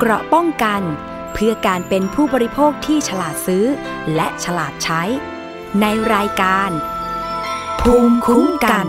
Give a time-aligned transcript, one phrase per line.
[0.00, 0.82] เกราะป้องกัน
[1.32, 3.64] เพื่อการเป็นผู้บริโภคที่ฉลาดซื้อ
[4.14, 5.02] และฉลาดใช้
[5.80, 6.70] ในรายการ
[7.80, 8.86] ภูมิคุ้มกัน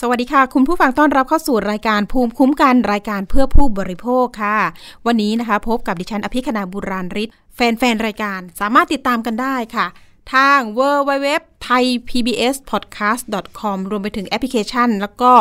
[0.00, 4.58] สวัสดีค่ะ คุณผู้ฟังต้อนรับเข้าสู่รายการภูมิคุ้มกันรายการเพื่อผู้บริโภคค่ะ
[5.06, 9.86] วันนี้นะคะ พบกับดิฉันอภิคณาบุราริศแฟนๆรายการสามารถติดตามกันได้ค่ะ
[10.34, 11.28] ทาง w w w
[11.66, 13.22] t h a i PBS podcast
[13.58, 15.32] com รวมไปถึงแอปพลิเคชัน แล้วก็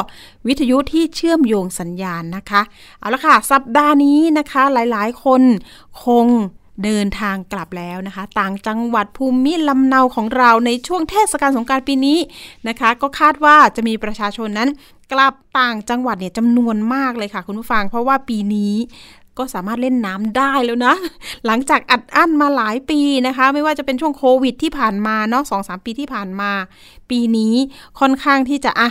[0.48, 2.62] วิทยุที่เชื่อมโยงสัญญาณนะคะ
[3.00, 5.42] เอาละค่ะ สัปดาห์นี้นะคะหลายๆ คน
[6.04, 6.28] คง
[6.84, 12.20] เดินทางกลับแล้วนะคะ ต่างจังหวัดภูมิลำเนาของเราในช่วงเทศกาลสงกรารปีนี้
[12.68, 14.70] นะคะ ก็คาดว่าจะมีประชาชนนั้น
[15.14, 18.74] กลับต่างจังหวัดเนี่ยจำนวนมากเลยค่ะคุณผู้ฟัง เพราะว่าปีนี้
[19.38, 20.94] ก็สามารถเล่นน้ำได้แล้วนะ
[21.46, 26.52] หลังจากอัดอั้นมาหลายปีนะคะ ไม่ว่าจะเป็นช่วงโควิดที่ผ่านมาเนาะสองสามปีที่ผ่านมา
[27.10, 27.54] ปีนี้
[28.00, 28.90] ค่อนข้างที่จะอะ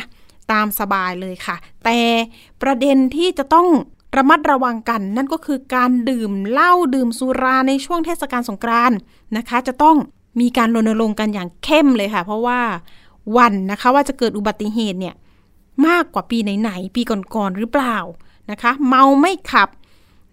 [0.53, 2.01] ตามสบายเลยค่ะ แต่
[2.63, 3.69] ประเด็นที่จะต้อง
[4.17, 8.99] ระมัดระวังกัน นั่นก็คือการดื่มเหล้าดื่มสุราในช่วงเทศกาลสงกรานต์
[9.37, 9.97] นะคะ จะต้อง
[10.41, 12.61] มีการรณรงค์กันอย่างเข้มเลยค่ะ เพราะว่า
[13.37, 15.15] วันนะคะว่าจะเกิดอุบัติเหตุเนี่ย
[15.87, 17.97] มากกว่าปีไหนๆปีก่อนๆหรือเปล่า
[18.51, 19.69] นะคะ เมาไม่ขับ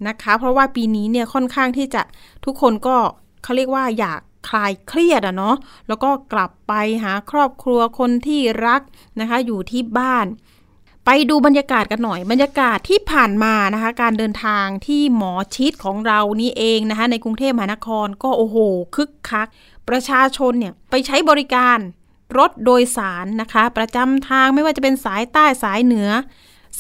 [0.08, 2.02] นะคะ เพราะว่าปีนี้เนี่ยค่อนข้างที่จะ
[2.46, 2.98] ทุกคนก็
[3.44, 5.56] เขาเรียกว่าอยากคลายเครียดอะเนาะ
[5.88, 8.82] แล้วก็กลับไปหาครอบครัวคนที่รัก
[9.20, 10.26] นะคะ อยู่ที่บ้าน
[11.06, 18.58] ไปดูบรรยากาศกันหน่อย บรรยากาศที่ผ่านมานะคะ การเดินทางที่หมอชิดของเรานี่เองนะคะ ในกรุงเทพมหานครก็โอ้โห
[18.96, 19.48] คึกคัก
[19.90, 21.78] ประชาชนเนี่ยไปใช้บริการ
[22.38, 26.10] รถโดยสารนะคะ ประจำทางไม่ว่าจะเป็นสายใต้สายเหนือ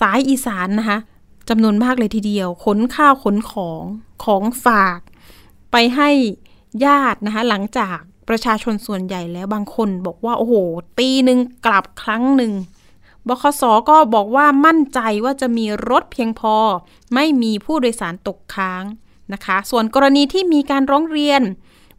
[0.01, 0.97] สายอีสานนะคะ
[1.49, 3.83] จำนวนมากเลยทีเดียว ขนข้าวขนของ
[4.23, 4.99] ของฝาก
[5.71, 6.09] ไปให้
[6.85, 7.97] ญาตินะคะ หลังจาก
[8.29, 10.55] ประชาชนส่วนใหญ่แล้วบางคนบอกว่า โอ้โห
[10.99, 12.53] ปีหนึ่งกลับครั้งหนึ่ง
[13.27, 16.55] บคสก็บอกว่ามั่นใจว่าจะมีรถเพียงพอ
[17.13, 18.83] ไม่มีผู้โดยสารตกค้าง
[19.33, 21.41] นะคะ ส่วนกรณีที่มีการร้องเรียน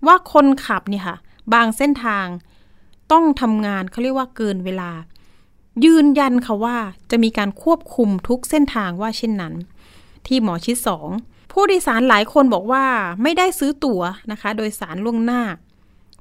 [0.07, 1.17] ว่าคนขับเนี่ยค่ะ
[1.53, 2.27] บางเส้นทาง
[3.13, 4.91] ต้องทำงานเขาเรียกว่าเกินเวลา
[5.85, 6.77] ยืนยันค่ะว่า
[7.11, 9.55] จะมีการควบคุมทุกเส้นทางว่าเช่นนั้น
[10.27, 11.09] ที่หมอชิดสอง
[11.53, 12.85] ผู้โดยสารหลายคนบอกว่า
[13.23, 15.43] ไม่ได้ซื้อตั๋วนะคะ โดยสารล่วงหน้า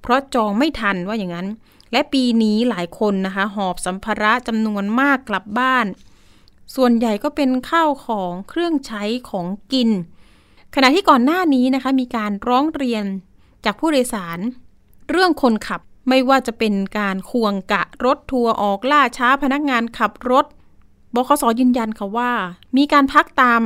[0.01, 1.47] เพราะจองไม่ทันว่าอย่างนั้น
[1.91, 5.85] และปีนี้หลายคนนะคะ หอบสัมภาระจำนวนมากกลับบ้าน
[6.75, 9.89] ส่วนใหญ่ก็เป็นข้าวของเครื่องใช้ของกิน
[10.75, 13.06] ขณะที่ก่อนหน้านี้นะคะ มีการร้องเรียน
[13.66, 14.39] จากผู้โดยสาร
[15.09, 20.45] เรื่องคนขับ ไม่ว่าจะเป็นการควงกะรถทัวร์ออกล่าช้าพนักงานขับรถ
[21.16, 22.31] บคสยืนยันค่ะว่า
[22.78, 23.62] มีการพักตาม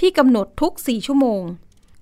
[0.00, 1.42] ที่กำหนดทุก 4 ชั่วโมง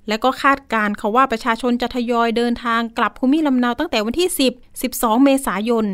[0.09, 5.87] และก็คาดการค่ะว่าประชาชนจะทยอยเดินทางกลับภูมิลำเนาตั้งแต่วันที่ 10 12 เมษายน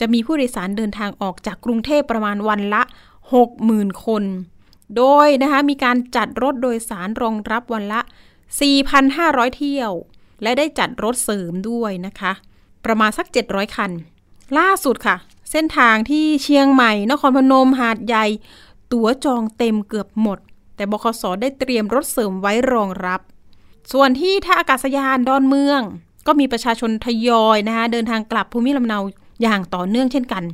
[0.00, 2.82] จะมีผู้โดยสารเดินทางออกจากกรุงเทพประมาณวันละ
[3.42, 4.24] 60,000 คน
[4.96, 8.00] โดยนะคะมีการจัดรถโดยสารรองรับวันละ
[8.78, 9.92] 4,500 เที่ยว
[10.42, 12.32] และได้จัดรถเสริมด้วยนะคะ
[12.84, 13.90] ประมาณสัก 700 คัน
[14.58, 15.16] ล่าสุดค่ะ
[15.50, 18.26] เส้นทางที่เชียงใหม่ นครพนม หาดใหญ่
[18.92, 20.38] ตั๋วจองเต็มเกือบหมด
[20.76, 23.20] แต่บคสได้เตรียมรถเสริมไว้รองรับ
[23.92, 25.80] ส่วนที่ท่าอากาศยานดอนเมือง
[26.26, 28.98] ก็มีประชาชนทยอยนะคะเดินทางกลับภูมิลำเนา
[29.42, 30.44] อย่างต่อเนื่องเช่นกัน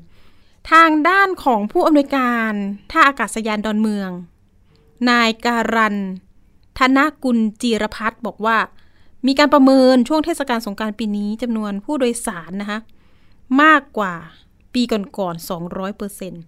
[0.70, 2.52] ทางด้านของผู้อำนวยการ
[2.90, 4.10] ท่าอากาศยานดอนเมือง
[5.10, 5.96] นายการัน
[6.78, 8.56] ธนกุลจีรพัฒน์บอกว่า
[9.26, 12.78] มีการประเมินช่วงเทศกาลสงการปีนี้จำนวนผู้โดยสารนะคะ
[13.62, 14.14] มากกว่า
[14.74, 16.42] ปีก่อนๆ 200เปอร์เซ็นต์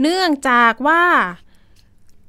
[0.00, 1.02] เนื่องจากว่า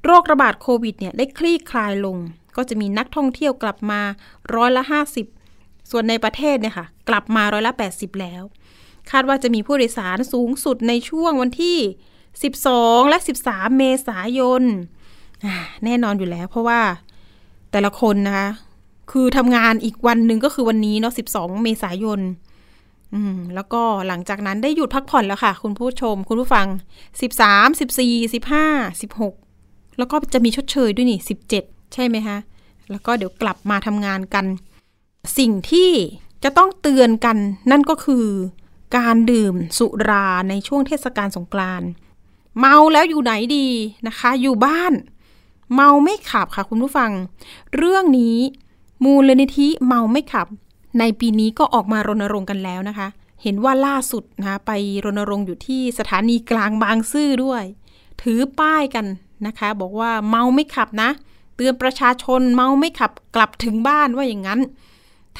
[0.06, 2.18] โรคระบาดโควิดเนี่ยได้คลี่คลายลง
[2.56, 4.02] ก็จะมีนักท่องเที่ยวกลับมา
[4.56, 4.84] ร้อยละ
[5.36, 8.44] 50 ส่วนในประเทศเนี่ยค่ะกลับมาร้อยละ 80 แล้ว
[9.12, 11.78] คาดว่าจะมีผู้โดยสารสูงสุดในช่วงวันที่
[12.44, 13.18] 12 และ
[13.48, 14.64] 13 เมษายน
[15.86, 16.82] แน่นอนอยู่แล้วเพราะว่า
[17.72, 18.50] แต่ละคนนะคะ
[19.12, 22.20] คือทำงานอีกวันหนึ่งก็คือวันนี้เนาะ 12 เมษายน
[23.14, 26.68] อืม แล้วก็หลังจากนั้นได้หยุดพักผ่อนแล้วค่ะ คุณผู้ชม คุณผู้ฟัง
[27.20, 31.20] 13 14 15 16 แล้วก็จะมีชดเชยด้วยนี่
[31.58, 32.38] 17 ใช่ไหมคะ
[32.92, 34.46] แล้วก็เดี๋ยวกลับมาทำงานกัน
[35.38, 35.92] สิ่งที่
[36.44, 37.38] จะต้องเตือนกัน
[37.72, 38.26] นั่นก็คือ
[38.98, 41.90] การดื่มสุราในช่วงเทศกาลสงกรานต์
[42.58, 43.68] เมาแล้วอยู่ไหนดี
[44.08, 44.94] นะคะ อยู่บ้าน
[45.74, 47.12] เมาไม่ขับค่ะคุณผู้ฟัง
[47.76, 48.38] เรื่องนี้
[49.04, 50.48] มูลนิธิเมาไม่ขับ
[51.00, 53.08] ในปีนี้ก็ออกมารณรงค์กันแล้วนะคะ
[53.44, 54.72] เห็นว่าล่าสุดนะคะไป
[55.06, 57.64] รณรงค์อยู่ที่สถานีกลางบางซื่อด้วย
[58.22, 59.06] ถือป้ายกัน
[59.48, 61.10] นะคะ บอกว่าเมาไม่ขับนะ
[61.56, 64.60] เตือนประชาชนเมาไม่ขับ กลับถึงบ้านว่าอย่างนั้น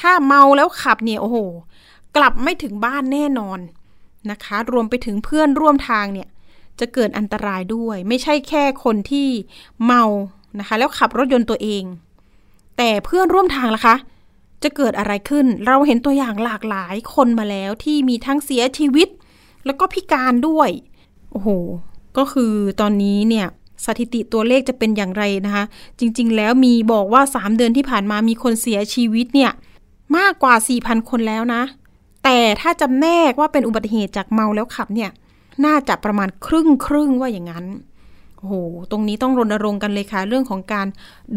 [0.00, 1.38] ถ้าเมาแล้วขับเนี่ยโอ้โห
[2.16, 3.58] กลับไม่ถึงบ้านแน่นอน
[4.30, 6.28] นะคะ รวมไปถึงเพื่อนร่วมทางเนี่ย
[6.80, 9.28] จจะเกิดอันตรายด้วย ไม่ใช่แค่คนที่
[9.84, 10.02] เมา
[10.58, 11.82] นะคะ แล้วขับรถยนต์ตัวเอง
[12.82, 13.96] แต่เพื่อนร่วมทางล่ะคะ
[14.62, 19.08] จะเกิดอะไรขึ้น เราเห็นตัวอย่างหลากหลายคนมาแล้วที่มีทั้งเสียชีวิต
[19.64, 20.70] แล้วก็พิการด้วย
[21.30, 21.48] โอ้โห
[22.16, 23.46] ก็คือตอนนี้เนี่ย
[23.84, 25.64] สถิติตัวเลขจะเป็นอย่างไรนะคะ
[25.98, 29.52] จริงๆ แล้วมีบอกว่า 3 เดือนที่ผ่านมามีคนเสียชีวิตเนี่ย
[30.16, 31.62] มากกว่า 4,000 คนแล้วนะ
[32.24, 35.10] แต่ถ้าจำแนกว่าเป็นอุบัติเหตุจากเมาแล้วขับเนี่ย
[35.64, 37.66] น่าจะประมาณครึ่งครึ่งว่าอย่างนั้น
[38.40, 38.54] โอ้โห
[38.90, 40.86] ตรงนี้ต้องรณรงค์กันเลยค่ะ เรื่องของการ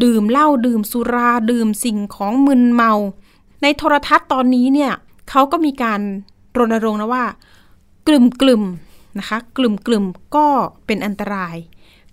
[0.04, 2.92] ดื่มเหล้าดื่มสุราดื่มสิ่งของมึนเมา
[3.62, 4.92] ในโทรทัศน์ตอนนี้เนี่ย
[5.30, 6.02] เขาก็มีการ
[6.58, 7.26] รณรงค์นะว่า
[8.08, 8.64] กลุ่มกลุ่ม
[9.20, 10.06] นะคะกลุ่มกลุ่ม
[10.36, 10.48] ก็
[10.86, 11.56] เป็นอันตราย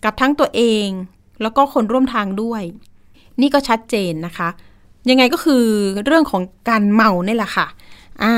[0.05, 0.87] กับทั้งตัวเอง
[1.43, 2.63] แล้วก็คนร่วมทางด้วย
[3.41, 4.49] นี่ก็ชัดเจนนะคะ
[5.11, 5.65] ยังไงก็คือ
[6.05, 7.67] เรื่องของการเมาเนี่ยแหละค่ะ
[8.25, 8.37] อ่า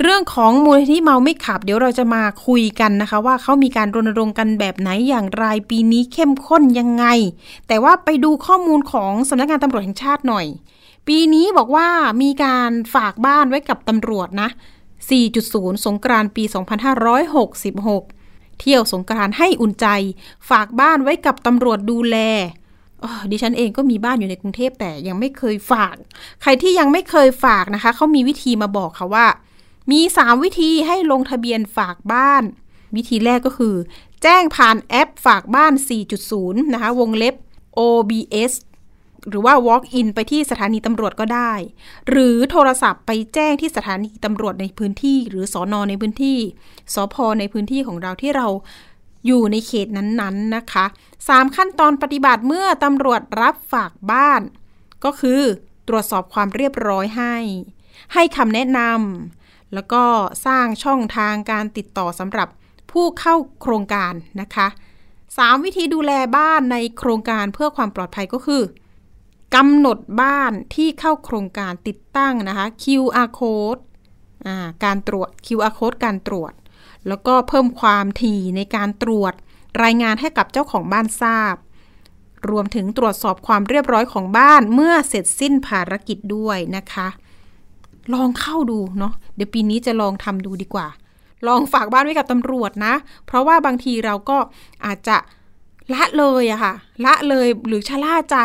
[0.00, 7.04] เรื่องของมูลนิธิเมาไม่ขับ เดี๋ยวเราจะมาคุยกันนะคะ ว่าเขามีการรณรงค์กันแบบไหนอย่างไรปีนี้เข้มข้นยังไง
[7.68, 10.46] แต่ว่าไปดูข้อมูลของสำนักงานตำรวจแห่งชาติหน่อย
[11.08, 11.88] ปีนี้บอกว่า
[12.22, 14.48] มีการฝากบ้านไว้กับตำรวจนะ
[15.16, 16.44] 4.0 สงกรานปี
[17.72, 19.86] 2566 เที่ยวสงกรานให้อุ่นใจ
[20.50, 22.16] ฝากบ้านไว้กับตำรวจดูแล
[23.30, 25.94] ดิฉันเองก็มีบ้านอยู่ในกรุงเทพแต่ยังไม่เคยฝาก
[26.42, 29.26] ใครที่ยังไม่เคยฝากนะคะเขามีวิธีมาบอกค่ะว่า
[29.92, 32.42] มี 3 วิธีให้ลงทะเบียนฝากบ้าน
[32.96, 33.74] วิธีแรกก็คือ
[34.22, 35.72] แจ้งผ่านแอปฝากบ้าน
[36.22, 37.34] 4.0 นะคะ วงเล็บ
[37.78, 38.52] OBS
[39.28, 41.52] หรือว่า walk in ไปที่สถานีตำรวจก็ได้
[42.08, 46.38] หรือโทรศัพท์ไปแจ้งที่สถานีตำรวจในพื้นที่ หรือสอนอในพื้นที่
[46.94, 48.46] สพในพื้นที่ของเราที่เรา
[49.26, 50.84] อยู่ในเขตนั้นๆนะคะ
[51.20, 54.42] 3 ขั้นตอนปฏิบัติเมื่อตำรวจรับฝากบ้าน
[55.04, 55.40] ก็คือ
[55.88, 57.36] ตรวจสอบความเรียบร้อยให้
[58.14, 60.04] ให้คำแนะนำแล้วก็
[60.46, 62.48] สร้างช่องทางการติดต่อสำหรับ
[62.90, 64.66] ผู้เข้าโครงการนะคะ
[65.16, 68.62] 3 วิธีดูแลบ้านในโครงการเพื่อความปลอดภัยก็คือ
[69.54, 73.80] กำหนดบ้านที่เข้าโครงการติดตั้งนะคะ QR code
[74.84, 76.52] การตรวจ QR code การตรวจ
[77.08, 79.34] แล้วก็เพิ่มความถี่ในการตรวจ
[79.82, 81.56] รายงานให้กับเจ้าของบ้านทราบ
[82.50, 87.08] รวมถึงตรวจสอบความเรียบร้อยของบ้านเมื่อเสร็จสิ้นภารกิจด้วยนะคะ
[88.14, 90.88] ลองเข้าดูเนาะเดี๋ยวปีนี้จะลองทำดูดีกว่า
[91.46, 92.94] ลองฝากบ้านไว้กับตำรวจนะ
[93.26, 94.38] เพราะว่าบางทีเราก็
[94.86, 95.16] อาจจะ
[95.94, 96.74] ละเลยอะค่ะ
[97.04, 98.36] ละเลยหรือชะล่าใจ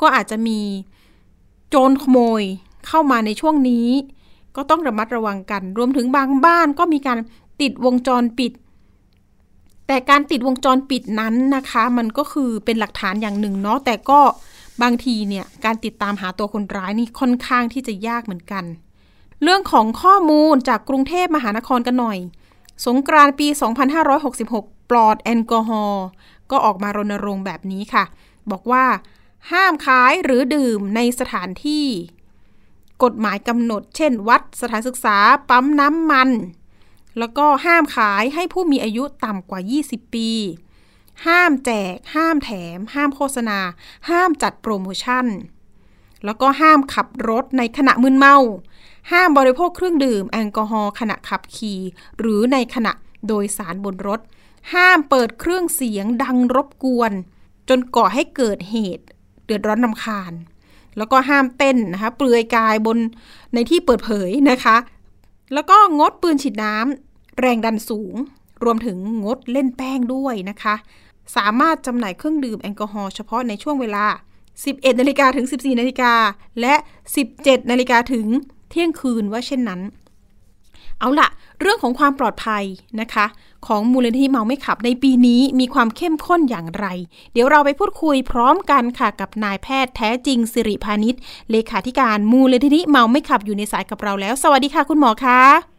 [0.00, 0.60] ก็อาจจะมี
[1.68, 2.42] โจรขโมย
[2.86, 3.88] เข้ามาในช่วงนี้
[4.56, 7.18] ก็ต้องระมัดระวังกัน รวมถึงบางบ้านก็มีการ
[7.60, 8.52] ติดวงจรปิด
[9.86, 14.20] แต่การติดวงจรปิดนั้นนะคะ มันก็คือเป็นหลักฐานอย่างหนึ่งเนาะแต่ก็
[14.82, 18.64] บางทีเนี่ยการติดตามหาตัวคนร้ายนี่ค่อนข้างที่จะยากเหมือนกัน
[19.42, 22.18] เรื่องของข้อมูลจากกรุงเทพมหานครกันหน่อย
[22.86, 23.48] สงกรานต์ปี
[24.18, 26.04] 2566 ปลอดแอลกอฮอล์
[26.50, 28.04] ก็ออกมารณรงค์แบบนี้ค่ะ
[28.50, 28.84] บอกว่า
[29.50, 31.86] ห้ามขายหรือดื่มในสถานที่
[33.02, 35.16] กฎหมายกำหนด เช่น วัดสถานศึกษา
[35.48, 36.28] ปั๊มน้ำมัน
[37.18, 40.30] แล้วก็ห้ามขายให้ผู้มีอายุต่ำกว่า 20 ปี
[41.26, 43.58] ห้ามแจก ห้ามแถม ห้ามโฆษณา
[44.10, 45.26] ห้ามจัดโปรโมชั่น
[46.24, 48.36] แล้วก็ห้ามขับรถในขณะมึนเมา
[49.12, 51.80] ห้ามบริโภคเครื่องดื่มแอลกอฮอล์ขณะขับขี่
[52.18, 52.92] หรือในขณะ
[53.28, 54.20] โดยสารบนรถ
[54.74, 57.12] ห้ามเปิดเครื่องเสียงดังรบกวน
[57.68, 59.04] จนก่อให้เกิดเหตุ
[59.44, 60.32] เดือดร้อนนำคาญ
[60.96, 62.98] แล้วก็ห้ามเต้นนะคะเปลือยกายบน
[63.54, 64.76] ในที่เปิดเผยนะคะ
[65.54, 67.07] แล้วก็งดปืนฉีดน้ำ
[67.40, 68.14] แรงดันสูง
[68.64, 70.74] รวมถึงงดเล่นแป้งด้วยนะคะ
[71.36, 74.04] สามารถจำหน่ายเครื่องดื่มแอลกอฮอล์เฉพาะในช่วงเวลา
[74.52, 76.12] 11นาฬิกาถึง 14นาฬิกา
[76.60, 76.74] และ
[77.22, 78.26] 17นาฬิกาถึง
[78.70, 79.80] เที่ยงคืนว่าเช่นนั้น
[80.98, 81.28] เอาละ
[81.60, 82.64] เรื่องของความปลอดภัย
[83.00, 83.26] นะคะ
[83.66, 86.86] ของมูลนิธิเมาไม่ขับในปีนี้มีความเข้มข้นอย่างไร
[87.32, 91.14] เดี๋ยวเราไปพูดคุยพร้อมกันค่ะกับนายแพทย์แท้จริงสิริพานิช
[91.50, 95.77] เลขาธิการมูลนิธิเมาไม่ขับอยู่ในสายกับเราแล้ว สวัสดีค่ะคุณหมอคะ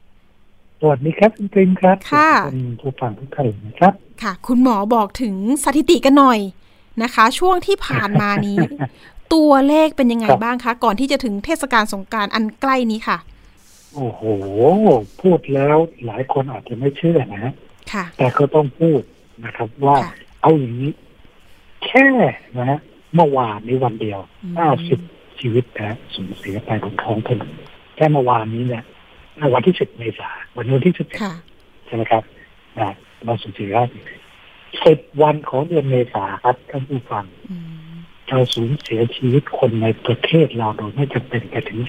[0.81, 3.93] สวัสดีครับคุณปริมครับค่ะคุณผู้ฟังทุกท่านนะครับ
[4.24, 6.39] ค่ะ คุณหมอบอกถึงสถิติกันหน่อย
[7.03, 8.57] นะคะ ช่วงที่ผ่านมานี้
[9.33, 13.17] ตัวเลขเป็นยังไงบ้างคะ ก่อนที่จะถึงเทศกาลสงการอันใกล้นี้ค่ะ
[13.95, 14.21] โอ้โห
[15.21, 17.53] พูดแล้วหลายคนอาจจะไม่เชื่อนะ
[17.93, 19.01] ค่ะ แต่ก็ต้องพูด
[19.45, 19.98] นะครับว่า
[20.41, 20.91] เอาอย่างนี้
[21.86, 22.07] แค่
[22.57, 22.79] นะฮะ
[23.15, 24.19] เมื่อวานนี้วันเดียว
[24.57, 25.00] ห้าสิบ
[25.39, 27.51] ชีวิตนะสูญเสียไปบนท้องถนน
[27.95, 28.83] แค่เมื่อวานนี้เนี่ย
[29.53, 31.22] วันที่สิบเมษาวันนี้ที่สิบเอ็ด
[31.86, 32.24] ใช่ไหมครับ
[32.79, 32.91] นะ
[33.25, 33.74] เราสูญเสีย
[34.86, 37.25] สิบวันของเดือนเมษาครับท่านผู้ฟัง
[38.29, 41.79] เราสูญเสียชีวิตคนในประเทศเราโดยไม่จำเป็นไปถึง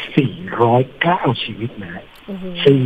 [0.67, 1.93] 409 ชีวิตนะ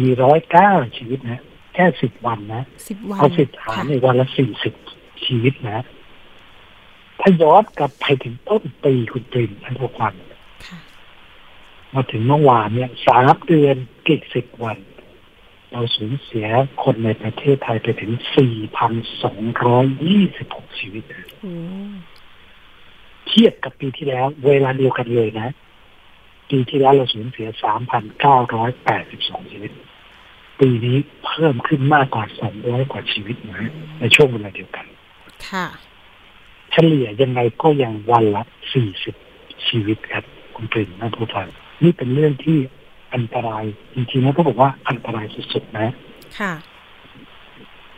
[0.00, 1.42] 409 ชีวิตนะ
[1.74, 4.74] แค่สิบวันนะสิบวันเอาสิบหารค่ะในวันละสี่สิบ
[5.24, 5.84] ชีวิตนะ
[7.20, 10.33] ถ้าย้อนกลับไปถึงต้นปีคุณตรินท่านผู้ฟังค่ะ
[11.94, 13.76] มาถึงเมื่อวานเนี่ยสามเดือน
[14.08, 14.78] กี่สิบวัน
[15.72, 16.46] เราสูญเสีย
[16.82, 18.12] คนในประเทศไทยไปถึง
[19.44, 21.52] 4,226 ชีวิตนะโอ้
[23.26, 25.48] เทียบกับปีที่แล้ว เวลาเดียวกันเลยนะ
[26.50, 27.48] ปีที่แล้วเราสูญเสีย
[28.24, 29.72] 3,982 ชีวิต
[30.60, 32.24] ปีนี้เพิ่มขึ้นมากกว่า
[32.58, 33.70] 200 กว่าชีวิตนะ
[34.00, 34.86] ในช่วงเวลาเดียวกัน
[35.48, 35.66] ค่ะ
[36.72, 38.42] เฉลี่ยยังไงก็ยังวันละ
[39.04, 40.24] 40 ชีวิตครับ
[40.54, 41.48] คุณปรินนะผู้ฟัง
[41.82, 42.58] นี่เป็นเรื่องที่
[43.14, 43.64] อันตราย
[43.94, 45.88] จริงๆแล้วต้องบอกว่าอันตรายสุดๆนะ
[46.40, 46.52] ค่ะ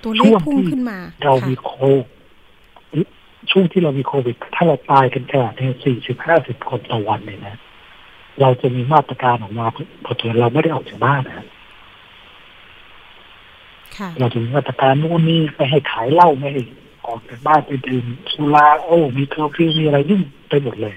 [0.02, 3.06] ตัวเลช่ขวงพุ่งที่ขึ้นมา เราค่ะมีโควิด
[3.50, 7.54] ช่วงที่เรามีโควิด ถ้าเราตายกันขนาดนี้สี่สิบห้าสิบคนต่อวันเลยนะ
[8.40, 9.66] เราจะมีมาตรการออกมา
[10.04, 11.47] พอเถอเราไม่ได้ออกจากบ้านนะ
[13.97, 16.62] ค่ะเราจะมีมาตรการนู่นนี่ไม่ให้ขายเหล้าไม่ให้
[17.06, 20.95] ออกจากบ้านไปดื่มสุราโอ้มีเคอร์ฟิวมีอะไรยุ่งไปหมดเลย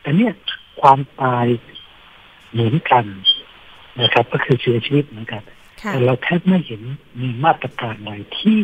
[0.00, 0.32] แต่เนี่ย
[0.80, 1.46] ความตาย
[2.54, 3.04] เหมือนกัน
[4.00, 5.42] นะครับ ก็คือเสียชีวิตเหมือนกัน
[5.82, 6.82] ค่ะแต่เราแทบไม่เห็น
[7.20, 8.60] มีมาตรการใดที่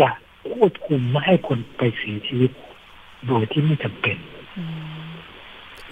[0.00, 0.08] จะ
[0.52, 2.50] ควบคุมไม่ให้คนไปเสียชีวิต
[3.26, 4.16] โดยที่ไม่จำเป็น
[4.58, 4.64] อื
[5.06, 5.10] ม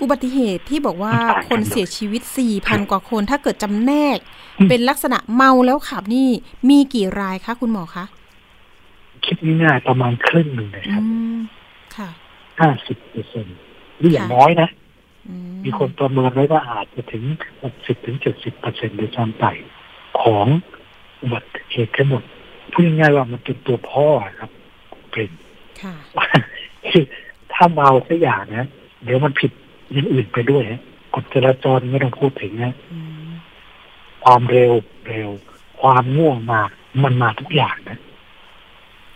[0.00, 4.18] อุบัติเหตุที่บอกว่ามันต่างกันคนเสียชีวิตสี่พันกว่าคนถ้าเกิดจำแนก
[4.58, 6.28] อืมเป็นลักษณะเมาแล้วขับนี่
[6.68, 8.04] มีกี่รายคะคุณหมอคะ
[9.24, 11.38] คิดง่ายๆประมาณครึ่งหนึ่งนะคอืรับม
[11.96, 12.08] ค่ะ
[12.60, 13.56] ห้าสิบเปอร์เซ็นต์
[14.00, 14.87] นี่อย่างค่ะน้อยนะอื
[15.64, 17.24] มีคนประเมินไว้ว่าอาจจะถึง
[17.62, 19.44] หกสิบถึงเจ็ดสิบเปอร์เซ็นต์โดยซ้ำไป
[20.22, 20.46] ของ
[21.22, 22.22] อุบัติเหตุทั้งหมด
[22.72, 24.06] พูดง่ายๆว่ามันเป็นตัวพ่อ
[24.38, 24.50] ครับ
[25.10, 25.30] เป็น
[25.82, 25.94] ค่ะ
[26.88, 27.04] คือ
[27.52, 28.66] ถ้าเมาสักอย่างนะ
[29.04, 29.50] เดี๋ยวมันผิด
[29.92, 30.80] อย่างอื่นไปด้วยฮะ
[31.14, 33.30] กฎจราจรไม่ต้องพูดถึงนะอืม
[34.24, 34.72] ความเร็ว
[35.08, 35.30] เร็ว
[35.80, 36.60] ความง่วงมา
[37.02, 37.98] มันมาทุกอย่างนะ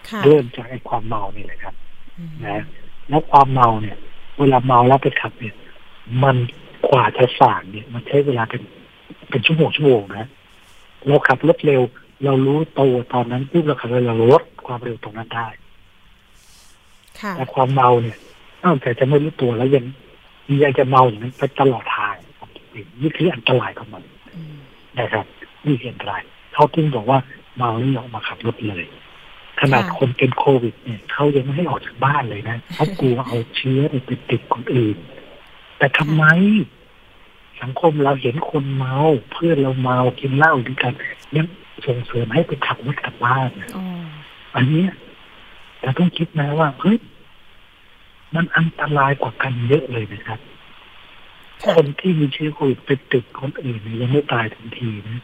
[0.08, 1.74] ค่ะเริ่มจากไอ้ความเมานี่แหละครับ
[2.18, 2.64] อืมนะ
[3.08, 3.96] แล้วความเมาเนี่ย
[4.38, 5.54] เวลาเมาแล้วไปขับเนี่ย
[6.22, 6.36] มัน
[6.88, 8.62] กว่าจะสั่งเนี่ย มันใช้เวลาเป็น
[9.30, 10.28] เป็นชั่วโมงชั่วโมงนะ
[11.06, 11.82] เราขับรถเร็ว
[12.24, 15.48] เรารู้ตัวตอนนั้นปุ๊บเราขับเร็วเราลดความเร็วตรงนั้นได้
[17.20, 18.16] ค่ะแต่ความเมาเนี่ย
[18.64, 19.84] นอกจากจะไม่รู้ตัวแล้วยัง
[20.64, 22.14] ยังจะเมาอย่างนั้นไปตลอดทาง
[23.02, 24.02] นี่คืออันตรายของมัน
[24.34, 24.56] อืม
[24.98, 25.26] นะครับ
[25.66, 26.20] นี่คืออันตราย
[26.54, 27.18] เขาถึงบอกว่า
[27.56, 28.84] เมาแล้วอย่าออกมาขับรถเลย
[29.60, 34.96] ขนาดคนเป็นโควิด เนี่ยเขายังไม่ให้ออกจากบ้านเลยนะเขากลัวเอาเชื้อเนี่ยไปติดคนอื่น
[35.82, 36.24] แต่ทำไม
[37.62, 38.96] สังคมเราเห็นคนเมา
[39.32, 40.92] เพื่อนเราเมากินเหล้าด้วยกัน
[41.36, 41.46] ยัง
[41.86, 43.84] ส่งเสริมให้ไปขับรถกลับบ้านนะอ๋อ
[44.54, 44.90] อันเนี้ย
[45.82, 46.98] เราต้องคิดนะว่าเฮ้ย
[48.34, 50.40] มันอันตรายกว่ากันเยอะเลยนะครับ
[51.62, 55.22] ค่ะคนที่มีเชื้อโควิดไปติดคนอื่นเนี่ยยังไม่ตายทันทีนะ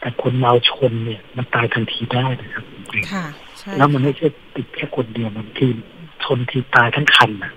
[0.00, 2.64] แต่คนเมาชนเนี่ย มันตายทันทีได้นะครับ
[3.12, 3.24] ค่ะ
[3.58, 5.66] ใช่แล้วมันไม่ใช่ติดแค่คนเดียวมันที
[6.24, 7.52] ชนทีตายทั้งคันนะ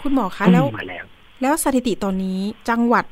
[0.00, 0.84] คุณหมอคะก็แล้วมีมา
[1.40, 3.04] แล้วแล้วสถิติตอนนี้จังหวัด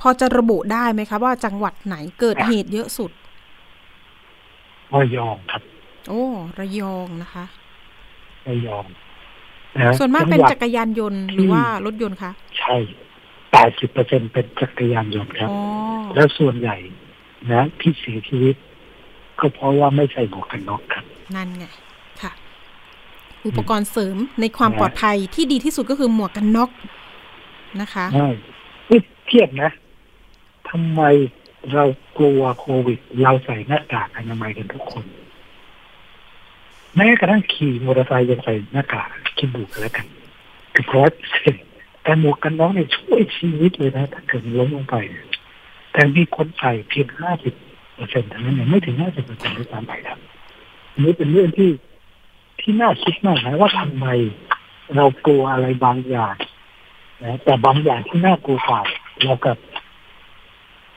[0.00, 3.10] พอจะระบุได้ไหมคะ ว่าจังหวัดไหนเกิดเหตุเยอะสุด
[4.94, 5.62] ระยองครับ
[6.08, 6.24] โอ้
[6.58, 7.44] ระยองนะคะ
[8.48, 8.84] ระยอง
[9.76, 12.76] นะส่วนมากเป็นจังหวัดจักรยานยนต์หรือว่ารถยนต์คะใช่
[13.52, 15.60] แปดสิบเปอร์เซ็นเป็นจักรยานยนต์ครับอ๋อ
[16.14, 16.76] แล้วส่วนใหญ่
[17.52, 18.54] นะที่เสียชีวิต
[19.40, 21.04] ก็เพราะว่าไม่ใส่หมวกกันน็อกครับ
[21.36, 21.64] นั่นไง
[22.22, 22.32] ค่ะ
[23.46, 26.70] อุปกรณ์เสริมในความปลอดภัยที่ดีที่สุดก็คือหมวกกันน็อก
[27.80, 28.28] นะคะใช่
[28.90, 29.70] นี่เทียบนะ
[30.70, 31.02] ทำไม
[31.74, 31.84] เรา
[32.18, 35.04] กลัวโควิด เราใส่หน้ากากอนามัยกันทุกคน
[36.96, 39.08] แม้กระทั่งขี่มอเตอร์ไซค์ยังใส่หน้ากาก
[39.38, 40.06] คิดดูกันแล้วกัน
[40.74, 41.64] คือร้อยเปอร์เซ็นต์
[42.02, 44.96] แต่หมวกกันน็อกเนี่ยช่วยชีวิตเลยนะ ถ้าเกิดล้มลงไป
[45.92, 47.54] แต่มีคนใส่เพียงห้าสิบ
[47.94, 50.18] เปอร์เซ็นต์เท่านั้นเองไม่ถึงห้าสิบเปอร์เซ็นต์ด้วยซ้ำไปครับ
[50.98, 51.70] นนี้เป็นเรื่องที่
[52.60, 54.06] ที่น่าคิดมากนะว่าทำไม
[54.96, 56.36] เรากลัวอะไรบางอย่าง
[57.22, 58.80] นะแต่บางอย่างที่น่ากลัวกว่า
[59.24, 59.56] เรากับ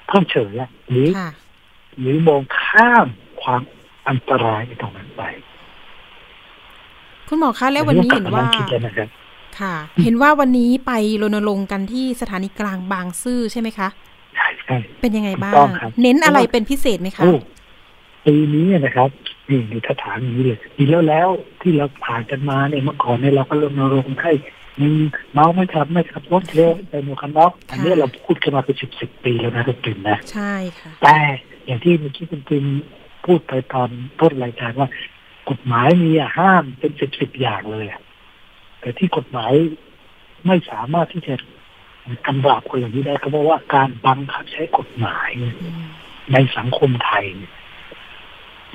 [0.07, 1.29] เพิ่งเฉยอะหรือค่ะ
[1.99, 3.07] หรือมองข้าม
[3.41, 3.61] ความ
[4.07, 5.23] อันตรายในตรงนั้นไป
[7.27, 9.09] คุณหมอคะแล้ววันนี้เห็นว่าอักลับมคิดแล้วนะครับ
[9.59, 13.87] ค่ะ เห็นว่าวันนี้ไปรณรงค์กันที่สถานีกลางบางซื่อใช่ไหมคะ
[14.35, 17.33] ใช่ใช่เป็นยังไงบ้าถูกต้องงครับเน้นอะไรเป็นพิเศษไหมคะโอ้
[18.25, 19.09] ปีนี้นะครับ
[19.49, 21.27] นี่มีถ้าถามอย่างนี้เลยปีแล้วแล้ว
[21.61, 24.60] ที่เราผ่านกันมาเนี่ยเมื่อก่อนเนี่ยเราก็รณรงค์ให้มี
[25.33, 31.17] เมาไม่ขับไม่ขับรถเร็วใส่หมวกกันน็อกอันนี้เราพูดกันมาเป็นสิบสิบปีแล้วนะทุกปีนะใช่ค่ะแต่
[31.65, 32.65] อย่างที่เมื่อกี้คุณปิม
[33.25, 33.89] พูดไปตอน
[34.21, 34.89] ต้นรายการว่า
[35.49, 38.01] กฎหมายมีอะห้ามเป็นสิบสิบอย่างเลยอะ
[38.81, 39.51] แต่ที่กฎหมาย
[40.47, 41.35] ไม่สามารถที่จะ
[42.25, 45.91] กำราบคนอย่างนี้ได้ก็เพราะว่าการบังคับใช้กฎหมายเนี่ยอืม
[46.33, 47.53] ในสังคมไทยเนี่ย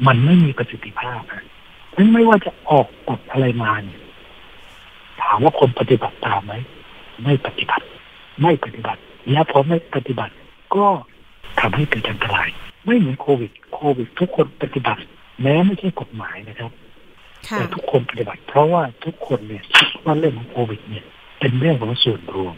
[0.07, 1.45] มันไม่มีประสิทธิภาพนะ
[2.13, 4.01] ไม่ว่าจะออกกฎอะไรมาเนี่ย
[5.27, 6.55] ถามว่าคนปฏิบัติตามไหม
[7.25, 7.85] ไม่ปฏิบัติ
[8.43, 9.01] ไม่ปฏิบัติ
[9.33, 10.35] แล้วพอไม่ปฏิบัติ
[10.75, 10.87] ก็
[11.61, 12.49] ทำให้เกิดอันตราย
[12.87, 15.03] ไม่เหมือนโควิด โควิด ทุกคนปฏิบัติ
[15.43, 16.73] แม้ไม่ใช่กฎหมายนะครับ
[17.51, 21.05] แต่ทุกคนปฏิบัติ เพราะว่าทุกคนเนี่ยคิดว่าเรื่องของโควิด เนี่ย
[21.41, 22.55] เป็นเรื่องของส่วนรวม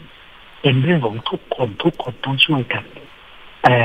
[0.61, 2.83] เป็นเรื่องของทุกคนทุกคนต้องช่วยกัน
[3.63, 3.77] แต่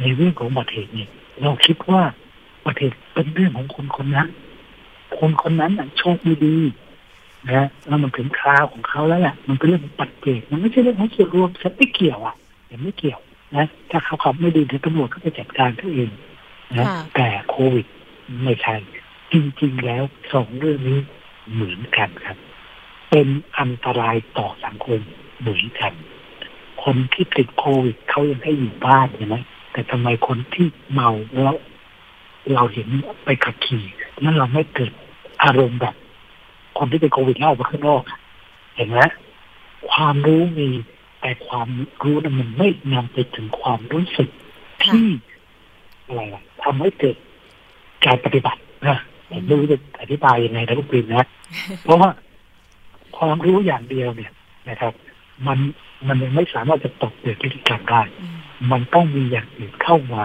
[0.00, 1.10] ในเรื่องของบัติเหตุเนี่ย
[1.42, 2.02] เราคิดว่า
[2.64, 4.28] บัติเหตุเป็นเรื่องของคนคนนั้น
[5.18, 6.56] คนคนนั้นโชคดีดี
[7.48, 12.34] นะแล้วมันถึงคราวของเขาแล้วแหละมันเป็นเรื่องของปัจเจกมันไม่ใช่เรื่องของส่วนรวมฉันไม่เกี่ยวอะ
[12.70, 13.20] ยังไม่เกี่ยว
[13.56, 16.10] นะถ้าเขาขับไม่ดีเดี๋ยวตำรวจก็จะจัดการเขาเอง
[16.78, 17.86] นะแต่โควิด
[18.44, 18.74] ไม่ใช่
[19.32, 21.00] จริง ๆ แล้วสองเรื่องนี้
[21.52, 22.38] เหมือนกันครับ
[23.10, 23.28] เป็น
[23.58, 25.00] อันตรายต่อสังคม
[25.40, 25.92] เหมือนกัน
[26.84, 29.36] คนที่ติดโควิดเขายังให้อยู่บ้านใช่ไหม
[29.72, 31.56] แต่ทำไมคนที่เมาแล้ว
[32.54, 32.88] เราเห็น
[33.24, 33.84] ไปขับขี่
[34.20, 34.92] นั้นเราไม่เกิด
[35.44, 35.94] อารมณ์แบบ
[36.80, 38.02] คนที่เป็นโควิดแล้วออกมาข้างนอก
[38.76, 39.00] เห็นไหม
[39.90, 40.68] ความรู้มี
[41.20, 41.68] แต่ความ
[42.04, 44.28] รู้นั้นมันไม่นำไปถึงความรู้สึก
[44.84, 45.06] ที่
[46.06, 46.20] อะไร
[46.62, 47.16] ทำให้เกิด
[48.04, 48.98] การปฏิบัตินะ
[49.30, 51.26] ผมไม่รู้จะอธิบายยังไงนะลูกปินนะ
[51.82, 52.10] เพราะว่า
[53.18, 54.32] ความรู้อย่างเดียวเนี่ย
[54.70, 54.92] นะครับ
[55.46, 55.58] มัน
[56.08, 58.02] มันยังไม่สามารถจะตกเกิดพฤติกรรมได้
[58.70, 60.24] มันต้องมีอย่างอื่นเข้ามา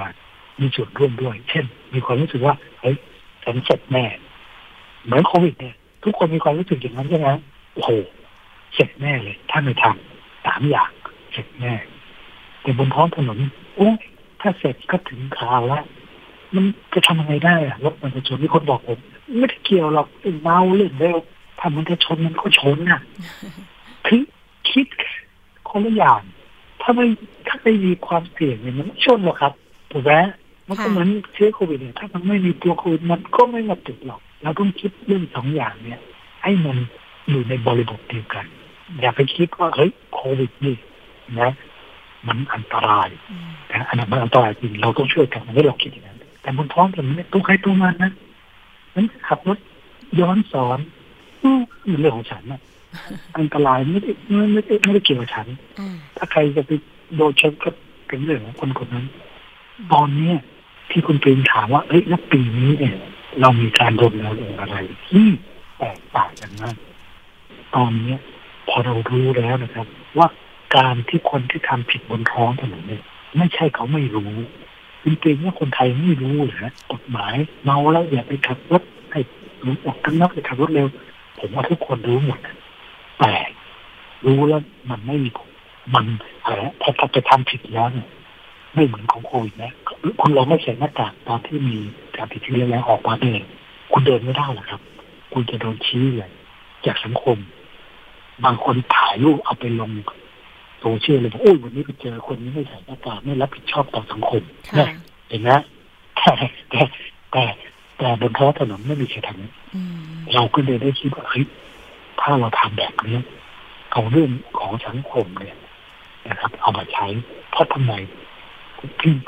[0.59, 2.95] มีส่วนร่วมด้วย เช่น มีความรู้สึกว่าเฮ้ย
[3.43, 4.05] ฉันเสร็จแน่
[5.03, 7.29] เหมือนโควิดเนี่ย ทุกคนมีความรู้สึกอย่างนั้นใช่ไหม
[7.74, 7.89] โอ้โห
[8.74, 10.91] เสร็จแน่เลย ถ้าไม่ทำสามอย่าง
[11.31, 11.74] เสร็จแน่
[12.62, 13.38] แต่บนท้องถนน
[13.75, 13.89] โอ้
[14.41, 15.83] ถ้าเสร็จก็ถึงคราวแล้ว
[16.55, 19.00] มันจะทำยังไงได้อะรถมันจะชนมีคนบอกผม
[19.39, 20.07] ไม่ได้เกี่ยวหรอก
[20.43, 21.17] เมาเล่นเร็ว
[21.59, 23.01] ถ้ามันจะชนมันก็ชนน่ะ
[24.05, 24.21] คือ
[24.69, 24.88] คิด
[25.69, 26.21] คนละอย่าง
[26.81, 27.05] ถ้าไม่
[27.47, 29.53] ถ้าไม่มีความเสี่ยงเนี่ยมันชนหรอกครับ
[29.91, 30.13] ถูกไหม
[30.67, 36.00] มันก็เหมือนเชื้อโควิดเนี่ยถ้ามันไม่มีตัวโควิดมันก็ไม่มาติดหรอก เราต้องคิดเรื่องสองอย่างเนี่ย
[36.44, 36.77] ให้มัน
[37.30, 38.46] อยู่ในบริบทเดียวกัน
[39.01, 40.75] อย่าไปคิดว่าเฮ้ยโควิดนี่
[41.40, 41.51] นะ
[42.27, 43.09] มันอันตราย
[43.72, 48.12] นะอันนั้นมันอันตรายจริงเราต้องช่วยกันไม่เราคิดอย่างนั้นแต่บนท้องถนนเนี่ยตัวใครตัวมันนะ
[48.96, 49.57] นั้นขับรถ
[50.20, 50.79] ย้อนสอน
[52.00, 52.62] เรื่องของฉันนะ
[53.38, 54.12] อันตรายไม่ได้
[54.53, 55.48] ไม่ได้ไม่ได้เกี่ยวกับฉัน
[56.18, 56.72] ถ้าใครจะไป
[57.16, 57.70] โดนชนก็
[58.07, 59.05] เป็นเรื่องของคนคนนั้น
[59.94, 60.38] ตอนเนี้ย
[60.92, 62.96] ที่คุณปรีนถามว่าเอ้ยแล้วปีนี้เนี่ย
[63.41, 64.75] เรามีการรณรงค์อะไร
[65.07, 65.27] ที่
[65.79, 66.75] แตกต่างกันมาก
[67.75, 68.15] ตอนนี้
[68.67, 70.27] พอเรารู้แล้วนะครับ ว่า
[70.77, 73.03] การที่คนที่ทำผิดบนท้องถนนเนี่ย
[73.37, 74.31] ไม่ใช่เขาไม่รู้
[75.05, 79.19] จริงๆว่าคนไทยไม่รู้เหรอกฎหมายเมาแล้วอย่าไปขับรถให้
[79.61, 80.87] หลุดออกกันนอกไปขับรถเร็ว
[81.39, 82.39] ผมว่าทุกคนรู้หมด
[83.19, 83.33] แต่
[84.25, 85.29] รู้แล้วมันไม่มี
[85.93, 86.05] มัน
[86.43, 88.07] อะไรพอไปทำผิดแล้วเนี่ย
[88.75, 89.72] ไม่เหมือนของโควิดนะ
[90.22, 91.77] คุณลองไม่ใส่หน้ากากตอนที่มี
[92.16, 93.42] การติดเชื้อแล้วออกมาเอง
[93.92, 94.81] คุณเดินไม่ได้หรอกครับ
[95.33, 96.31] คุณจะโดนชี้เลย
[96.85, 97.38] จากสังคม
[98.44, 99.92] บางคนถ่ายรูปเอาไปลง
[100.79, 104.42] โซเชียลเลยบอกโอ้ยวันนี้ไปเจอคนนี้ไม่ใส่หน้ากากไม่รับผิดชอบต่อสังคม
[104.75, 104.90] เนี่ย
[105.29, 105.51] เห็นไหม
[106.18, 106.33] แต่
[106.70, 106.81] แต่
[107.31, 107.44] แต่
[107.98, 109.53] แต่บนท้องถนนไม่มีใครทำนั้น
[110.33, 111.46] เราก็เลยได้คิดว่าเฮ้ย
[112.22, 113.18] ถ้าเราทำแบบนี้
[113.92, 115.57] เอาเรื่องของสังคมเนี่ย
[116.27, 117.05] นะครับ เอามาใช้
[117.51, 118.34] เพราะทำไมที่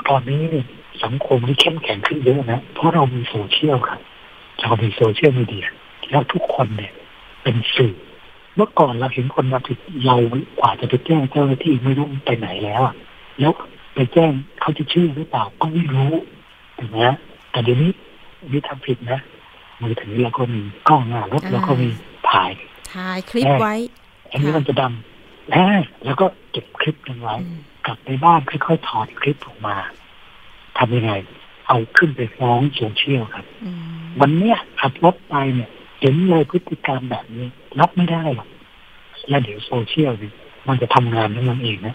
[0.08, 0.66] ตอนนี้เนี่ย
[1.04, 4.00] สังคมที่เข้มแข็งขึ้นเยอะนะเพราะเรามีโซเชียลครับ
[4.62, 5.66] เรามีโซเชียลมีเดีย
[6.10, 6.92] แล้วทุกคนเนี่ย
[7.42, 7.94] เป็นสื่อ
[8.54, 10.16] เมื่อก่อนเราเห็นคนมาผิดเรา
[10.60, 12.94] กว่าจะไปแจ้งเจ้าหน้าที่ไม่รู้ไปไหนแล้วอะ
[13.40, 13.52] แล้ว
[13.94, 16.12] ไปแจ้งเขาจะชื่อหรือเปล่าก็ไม่รู้
[16.78, 17.04] ถูกไหม
[17.50, 17.90] แต่เดี๋ยวนี้
[18.52, 19.20] มีทำผิดนะ
[19.82, 21.88] มือถือเราก็มีกล้องหน้ารถเราก็มี
[22.30, 22.50] ถ่าย
[22.94, 23.74] ถ่ายคลิปไว้
[24.30, 27.34] อันนี้มันจะดำแล้วก็เก็บคลิปกันไว้
[27.86, 29.76] กลับไปบ้านค่อยๆถอดคลิปออกมา
[30.78, 31.12] ทำยังไง
[31.68, 33.46] เอาขึ้นไปฟ้องโซเชียลครับ
[34.20, 37.46] วันเนี้ยขับรถไปเนี่ยเห็นเลยพฤติกรรมแบบนี้
[37.80, 38.48] รับไม่ได้หรอก
[39.28, 40.32] แล้วเดี๋ยวโซเชียลนี่
[40.68, 41.94] มันจะทำงานของมันเองนะ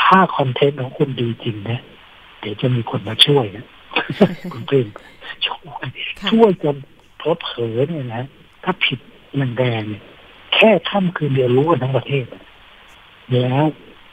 [0.00, 1.80] ถ้าคอนเทนต์ของคุณดีจริงนะ
[2.40, 3.64] เดี๋ยวจะมีคนมาช่วยนะ
[4.52, 4.86] คุณเพื่อน
[5.46, 5.88] ช่วย
[6.30, 6.76] ช่วยจน
[7.18, 8.22] เพอเผลอเนี่ยนะ
[8.64, 8.98] ถ้าผิด
[9.40, 10.02] มันแดงเนี่ย
[10.54, 12.24] แค่ค่ำคืนเดียวรู้กันทั้งประเทศ
[13.32, 13.64] แล้ว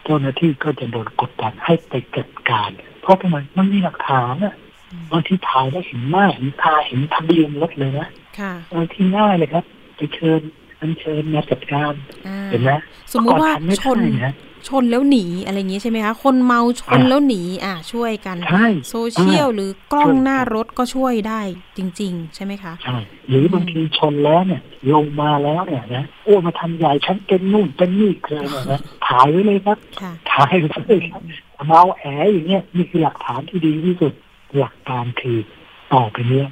[0.05, 2.69] เจ้าหน้าที่ก็จะโดนกดดันให้ไปจัดการ
[3.01, 4.55] เพราะทำไมมันมีหลักฐานอะ
[5.11, 8.07] บางที่ถ่ายแล้วเห็นหน้าเห็นตาเห็นทะเบียนรถเลยนะ
[8.73, 9.65] บางที่ง่ายเลยครับ
[9.95, 10.41] ไปเชิญ
[10.79, 11.93] อันเชิญมาจัดการ
[12.51, 12.71] เห็นไหม
[13.13, 13.51] สมมติว่า
[13.83, 13.97] ชน
[14.69, 18.37] ชนแล้วหนีอะไรอย่างนี้ใช่ไหมคะ คนเมาชนแล้วหนี อ่าช่วยกัน
[18.89, 21.41] โซเชียลหรือกล้องหน้ารถก็ช่วยได้
[21.77, 22.97] จริง ๆ ใช่ไหมคะใช่
[23.29, 24.61] หรือบางทีชนแล้วเนี่ย
[24.93, 29.77] ลงมาแล้วเนี่ยนะโอ้มาทำใหญ่ฉันเป็นนู่นเป็นนี่เลยนะถ่ายไว้เลยครับ
[30.31, 31.21] ถ่ายไว้เลยครับ
[31.67, 34.13] เมาแออย่างเงี้ยนี่คือหลักฐานที่ดีที่สุด
[34.57, 35.37] หลักการคือ
[35.93, 36.47] ต่อไปเนี้ย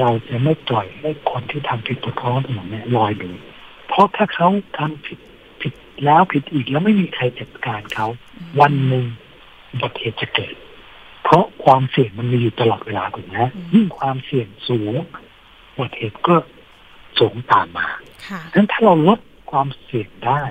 [0.00, 3.30] เราจะไม่ปล่อยให้คนที่ทำผิดบนท้องถนนเนี่ยลอยดู
[3.88, 5.27] เพราะถ้าเขาทำผิดผิด
[6.04, 8.06] แล้วผิดอีกแล้วไม่มีใครจัดการเขา
[8.60, 9.04] วันหนึ่ง
[9.72, 10.54] อุบัติเหตุจะเกิด
[11.24, 13.38] เพราะความเสี่ยงมันมีอยู่ตลอดเวลาถูกไหม
[13.74, 14.94] ยิ่งความเสี่ยงสูง
[15.72, 16.34] อุบัติเหตุก็
[17.18, 17.86] สูงตามมา
[18.26, 19.18] ค่ะดังนั้นถ้าเราลด
[19.50, 20.42] ความเสี่ยงได้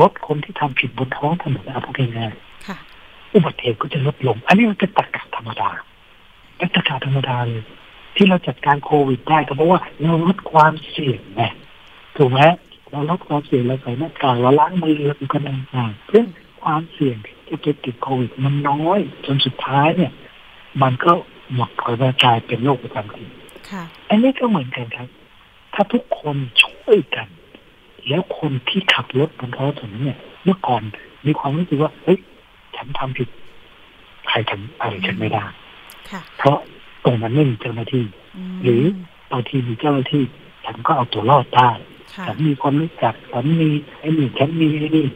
[0.00, 2.32] ลดคนที่ทำผิดบนท้องถนนเอาพูดง่าย
[2.66, 5.70] ค่ะๆอุบัติเหตุก็จะลดลง อันนี้มันเป็นตรรกะธรรมดา
[6.56, 7.64] เป็นตรรกะธรรมดาเลย
[8.16, 11.42] ที่เราจัดการโควิดได้ก็เพราะว่าเราลดความเสี่ยงไง
[12.16, 12.40] ถูกไหม
[12.90, 16.24] เราลดความเสี่ยงเราใส่หน้ากากเราล้างมือเราอยู่กันต่างๆเพื่อ
[16.62, 20.12] ความเสี่ยงที่จะติดโควิดมันน้อย จนสุดท้ายเนี่ย
[20.82, 21.12] มันก็
[21.54, 23.28] หมดผลกลายเป็นโรคประจำถิ่น
[23.70, 25.08] ค่ะอันนี้ก็เหมือนกันครับ
[25.74, 27.28] ถ้าทุกคนช่วยกัน
[28.08, 30.82] แล้วคนที่ขับรถบนท้องถนนเนี่ย เมื่อก่อน
[31.26, 32.18] มีความรู้สึกว่าเฮ้ย
[32.76, 33.28] ฉันทำผิด
[34.28, 35.44] ใครทำอะไรฉันไม่ได้
[36.10, 36.58] ค่ะเพราะ
[37.04, 38.04] ตรงนั้นไม่มีเจ้าหน้าที่
[38.54, 38.82] มหรือ
[39.30, 40.24] บางทีมีเจ้าหน้าที่
[40.64, 41.95] ฉันก็เอาตัวรอดได้ค่ะ
[42.28, 43.68] ฉันมีความรู้จักฉันมี
[44.00, 45.06] ไอ้นี่ฉันมีไอ้นี่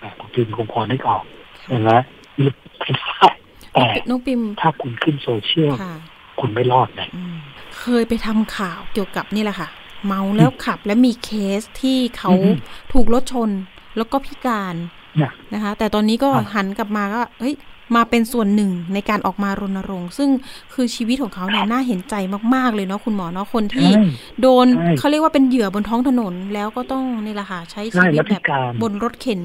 [0.00, 1.22] แต่บางทีคงพอนึกออก
[1.68, 1.92] เห็นไหม
[2.38, 3.28] หรือไม่ได้
[3.72, 5.94] แต่น้องปิมถ้าคุณขึ้นโซเชียลค่ะ
[6.40, 7.36] คุณไม่รอดนะอืม
[7.78, 9.68] เคยไปทำข่าวเกี่ยวกับนี่แหละค่ะ
[10.06, 12.50] เมาแล้วขับและมีเคสที่เขาอือฮึ
[12.92, 13.50] ถูกรถชน
[13.96, 14.74] แล้วก็พิการ
[15.16, 17.54] เนี่ยนะคะ แต่ตอนนี้ก็ครับหันกลับมาก็เฮ้ย
[17.94, 20.30] มาเป็นส่วนหนึ่งในการออกมารณรงค์ ซึ่ง
[20.74, 22.14] คือชีวิตของเขาเนี่ยน่าเห็นใจ
[22.54, 24.02] มาก ๆ เลยเนาะคุณหมอเนาะคนที่ใช่
[24.40, 29.40] โดนใช่เขาเรียกว่าเป็นเหยื่อบนท้องถนนแล้วก็ต้องนี่แหละค่ะใช้ใช่ชีวิตแล้วแบพิบการบนรถเข็น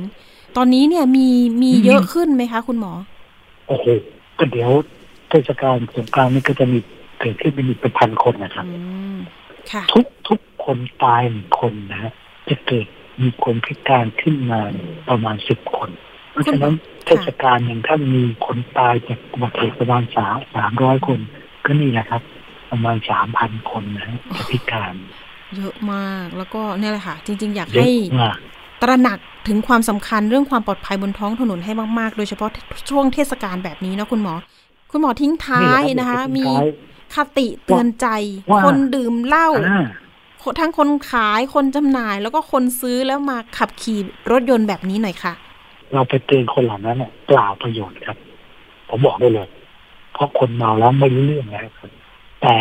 [0.58, 1.28] ตอนนี้เนี่ยมี
[1.62, 2.93] มีอืมเยอะขึ้นไหมคะ คุณหมอ
[3.67, 3.86] โอ้โห
[4.38, 4.71] ก็เดี๋ยว
[5.30, 6.80] เทศกาลสงกรานต์นี่ก็จะมี
[7.19, 8.78] เกิดขึ้นเป็นอีกเป็นพันคนนะครับอื
[9.15, 9.17] ม
[9.71, 12.12] ค่ะทุกทุกคนตายหนึ่งคนนะฮะ
[12.49, 12.86] จะเกิด
[13.21, 14.60] มีคนพิการขึ้นมา
[15.10, 15.89] ประมาณสิบคน
[16.31, 16.73] เพราะฉะนั้น
[17.05, 21.19] เทศกาลหนึ่งถ้ามีคนตายจากอุบัติเหตุประมาณสามสามร้อยคน
[21.65, 22.21] ก็นี่แหละครับ
[22.71, 24.93] ประมาณสามพันคนนะฮะจะพิการ
[25.55, 28.37] เยอะมากแล้วก็เนี่ยแหละค่ะ จริง ๆ อยากเยอะให้มาก
[28.81, 32.49] ตระหนักถึงความสำคัญเรื่องความปลอดภัยบนท้องถนนให้มากๆ โดยเฉพาะ
[32.89, 34.33] ช่วงเทศกาลแบบนี้เนาะคุณหมอ
[34.91, 36.75] คุณหมอทิ้งท้ายนะคะ มีนี่แหลรับ
[37.15, 38.07] คติเตือนใจ
[38.49, 39.85] ว่าคนดื่มเหล้าอ่า
[40.59, 43.99] ทั้งคนขายคนจำหน่ายแล้วก็คนซื้อแล้วมาขับขี่
[44.31, 45.33] รถยนต์แบบนี้หน่อยค่ะ
[45.93, 48.17] เราไปเตือนคนเหล่านั้นเนี่ยเปล่าประโยชน์ครับ
[48.89, 49.47] ผมบอกได้เลย
[50.13, 51.91] เพราะคนเมาแล้วไม่รู้เรื่องนะครับ
[52.41, 52.58] แต่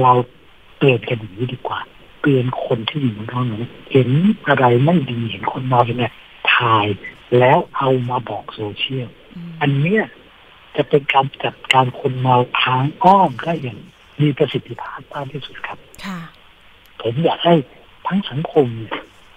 [0.00, 0.12] เรา
[0.78, 1.80] เตือนกันอย่างนี้ดีกว่า
[2.22, 4.08] เตือนคนที่อยู่บนท้องถนนเห็น
[4.48, 6.12] อะไรไม่ดีเห็นคนเมาเนี่ย
[6.54, 6.86] ถ่าย
[7.38, 9.08] แล้วเอามาบอกโซเชียล
[9.60, 10.04] อันเนี้ย
[10.76, 13.78] จะเป็นการจัดการคนเมาทางอ้อมได้อย่าง
[14.20, 16.18] มีประสิทธิภาพมากที่สุดครับค่ะ
[17.02, 17.54] ผมอยากให้
[18.06, 18.66] ทั้งสังคม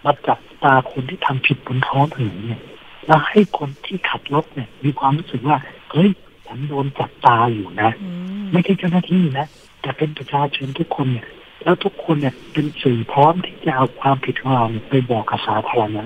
[0.05, 2.61] มาจับตาคนที่ทำผิดบนท้องถนนเนี่ย
[3.07, 5.57] แล้วให้คนที่ขับรถเนี่ย มีความรู้สึกว่า
[5.91, 6.09] เฮ้ย
[6.47, 8.09] ฉันโดนจับตาอยู่นะอื
[8.41, 9.45] มไม่ใช่เจ้าหน้าที่นะ
[9.81, 11.27] แต่เป็นประชาชนทุกคนเนี่ย
[11.63, 16.03] แล้วทุกคนเนี่ยเป็นสื่อพร้อมที่จะเอาความผิดของเราเนี่ยไปบอกกับสาธารณะ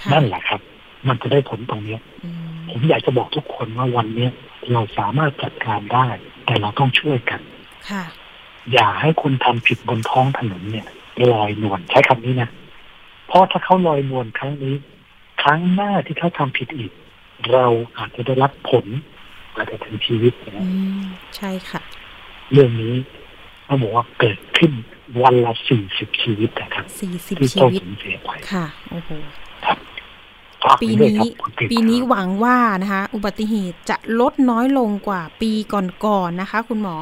[0.00, 0.60] ค่ะนั่นแหละครับ
[1.08, 4.32] มันจะได้ผลตรงเนี้ยอืมผมอยากจะบอกทุกคนว่าวันเนี้ย
[4.72, 6.06] เราสามารถจัดการได้
[6.46, 7.40] แต่เราต้องช่วยกัน
[7.90, 8.04] ค่ะ
[8.72, 10.86] อย่าให้คนทำผิดบนท้องถนนเนี่ย
[11.32, 12.48] ลอยนวลใช้คำนี้นะ
[13.26, 14.74] เพราะถ้าเขาลอยนวลครั้งนี้
[15.44, 16.92] ครั้งหน้าที่เขาทำผิดอีก
[17.52, 17.66] เรา
[17.98, 18.86] อาจจะได้รับผล
[19.56, 20.68] อาจจะถึงชีวิตนะอื
[21.00, 21.02] ม
[21.36, 21.80] ใช่ค่ะ
[22.52, 22.94] เรื่องนี้
[23.64, 24.72] เขาบอกว่าเกิดขึ้น
[25.22, 29.10] วันละสี่สิบชีวิตนะครับสี่สิบที่ชีต้องวิตสูญเสียไปค่ะโอ้โห
[29.64, 29.78] ครับ
[30.62, 35.52] ฝากปีไว้ด้วยนี้ครับคุณกฤษปีนี้หวังว่านะคะ อุบัติเหตุจะลดน้อยลงกว่าปี
[36.04, 36.96] ก่อนๆนะคะ คุณหมอ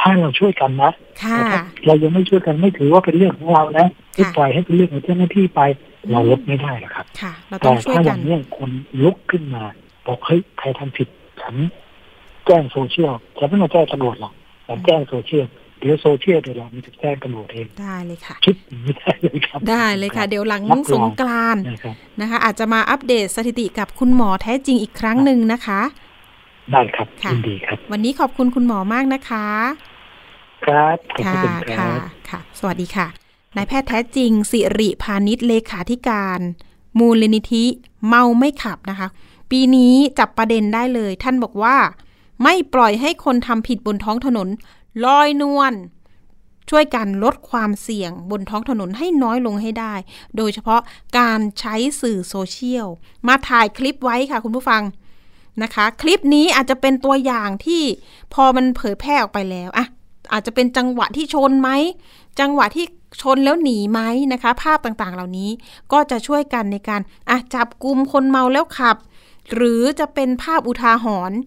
[0.00, 0.90] ถ้าเราช่วยกันนะ
[1.22, 5.60] ค่ะแต่ถ้าเรายังไม่ช่วยกันไม่ถือว่าเป็นเรื่องของเรานะที่ปล่อยให้เป็นเรื่องของเจ้าหน้าที่ไป
[6.12, 8.70] เราลดไม่ได้หรอกครับค่ะเราต้แต่องช่วยถ้าอกัย่างเนี้ยี้ยคน
[9.02, 9.64] ลุกขึ้นมา
[10.06, 11.08] บอกเฮ้ยใครทำผิด
[11.42, 11.56] ฉัน
[12.46, 14.32] แจ้งโซเชียลฉันไม่มาแจ้งตำรวจหรอก
[14.68, 15.46] ฉันแจ้งโซเชียล
[15.78, 25.80] เดี๋ยวโซเชียลเดี๋ยวเรามีจะแจ้งตำรวจเองได้เลยค่ะคิดอย่างนี้ได้เลยครับ ได้เลยค่ะ เดี๋ยวหลังรับรสองกรานต์นะครับนะคะ อาจจะมาอัปเดตสถิติกับคุณหมอแท้จริงอีกครั้งหนึ่งนะคะ
[26.72, 29.46] ได้ครับค่ะยินดีครับ วันนี้ขอบคุณคุณหมอมากนะคะ
[30.66, 33.19] ครับขอบค่ะคุณครัค่ะบค่ะ สวัสดีค่ะ
[33.56, 36.40] นายแพทย์แท้จริง สิริพานิชเลขาธิการ
[36.98, 37.64] มูลนิธิ
[38.06, 39.08] เมาไม่ขับนะคะ
[39.50, 41.76] ปีนี้จับประเด็นได้เลย ท่านบอกว่า
[42.42, 44.48] ไม่ปล่อยให้คนทำผิดบนท้องถนน
[45.04, 45.72] ลอยนวล
[46.70, 49.94] ช่วยกันลดความเสี่ยงบนท้องถนนให้น้อยลงให้ได้
[50.36, 50.80] โดยเฉพาะ
[51.18, 52.88] การใช้สื่อโซเชียล
[53.28, 54.82] มาถ่ายคลิปไว้ค่ะคุณผู้ฟัง
[55.62, 57.82] นะคะ คลิปนี้อาจจะเป็นตัวอย่างที่
[58.34, 59.86] พอมันเผยแพร่ออกไปแล้วอะ
[60.32, 61.70] อาจจะเป็นจังหวะที่ชนไหม
[62.38, 62.86] จังหวะที่
[63.22, 64.00] ชนแล้วหนีไหม
[64.32, 65.50] นะคะ ภาพต่างๆเหล่านี้
[65.92, 68.96] ก็จะช่วยกันในการอะจับกลุ่มคนเมาแล้วขับ
[69.54, 71.38] หรือจะเป็นภาพอุทาหรณ์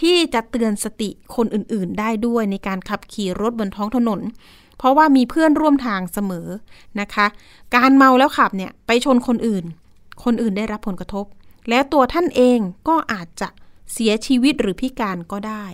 [0.00, 4.20] ที่จะเตือนสติคนอื่นๆ ได้ด้วยในการขับขี่รถบนท้องถนน
[4.78, 6.48] เพราะว่ามีเพื่อนร่วมทางเสมอ
[7.00, 7.26] นะคะ
[7.76, 9.64] การเมาแล้วขับเนี่ยไปชนคนอื่น
[10.24, 11.24] คนอื่นได้รับผลกระทบ
[11.68, 12.58] แล้วตัวท่านเอง
[12.88, 13.48] ก็อาจจะ
[13.92, 15.64] เสียชีวิตหรือพิการก็ได้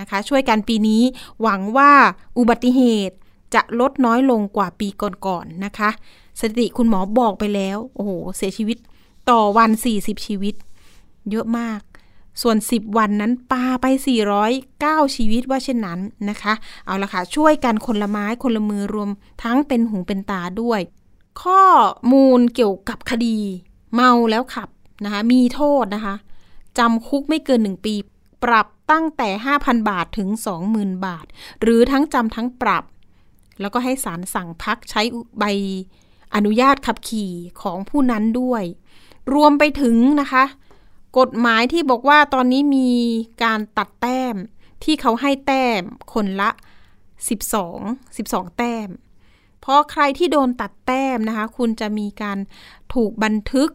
[0.00, 1.02] นะคะ ช่วยกันปีนี้
[1.42, 1.92] หวังว่า
[2.38, 3.16] อุบัติเหตุ
[3.54, 5.90] จะลดน้อยลงกว่าปีก่อนๆนนะคะ
[6.40, 8.78] สถิติคุณหมอบอกไปแล้ว โอ้โห เสียชีวิต
[9.30, 10.54] ต่อวัน 40 ชีวิต
[11.30, 11.80] เยอะมาก
[12.42, 13.86] ส่วน 10 วันนั้นปาไป
[14.50, 16.54] 409 ชีวิตว่าเช่นนั้นนะคะ
[16.86, 19.10] เอาละค่ะ ช่วยกันคนละไม้คนละมือรวม
[19.42, 20.80] ทั้งเป็นหูเป็นตาด้วย
[21.42, 21.64] ข้อ
[22.12, 23.38] มูลเกี่ยวกับคดี
[23.94, 24.68] เมาแล้วขับ
[25.04, 26.14] นะคะ มีโทษนะคะ
[26.78, 27.94] จำคุกไม่เกิน 1 ปี
[28.44, 30.28] ปรับตั้งแต่ 5,000 บาทถึง
[30.66, 31.26] 20,000 บาท
[31.60, 32.84] หรือทั้งจำทั้งปรับ
[33.60, 35.02] แล้วก็ให้ศาลสั่งพักใช้
[35.38, 35.44] ใบ
[36.34, 38.64] อนุญาตขับขี่ของผู้นั้นด้วย
[39.34, 40.44] รวมไปถึงนะคะ
[41.18, 42.90] กฎหมายที่บอกว่าตอนนี้มี
[43.44, 44.34] การตัดแต้ม
[44.84, 46.50] ที่เขาให้แต้มคนละ
[47.32, 48.88] 12 12 แต้ม
[49.60, 52.38] เพราะใครที่โดนตัดแต้มนะคะ คุณจะมีการ
[52.94, 53.68] ถูกบันทึก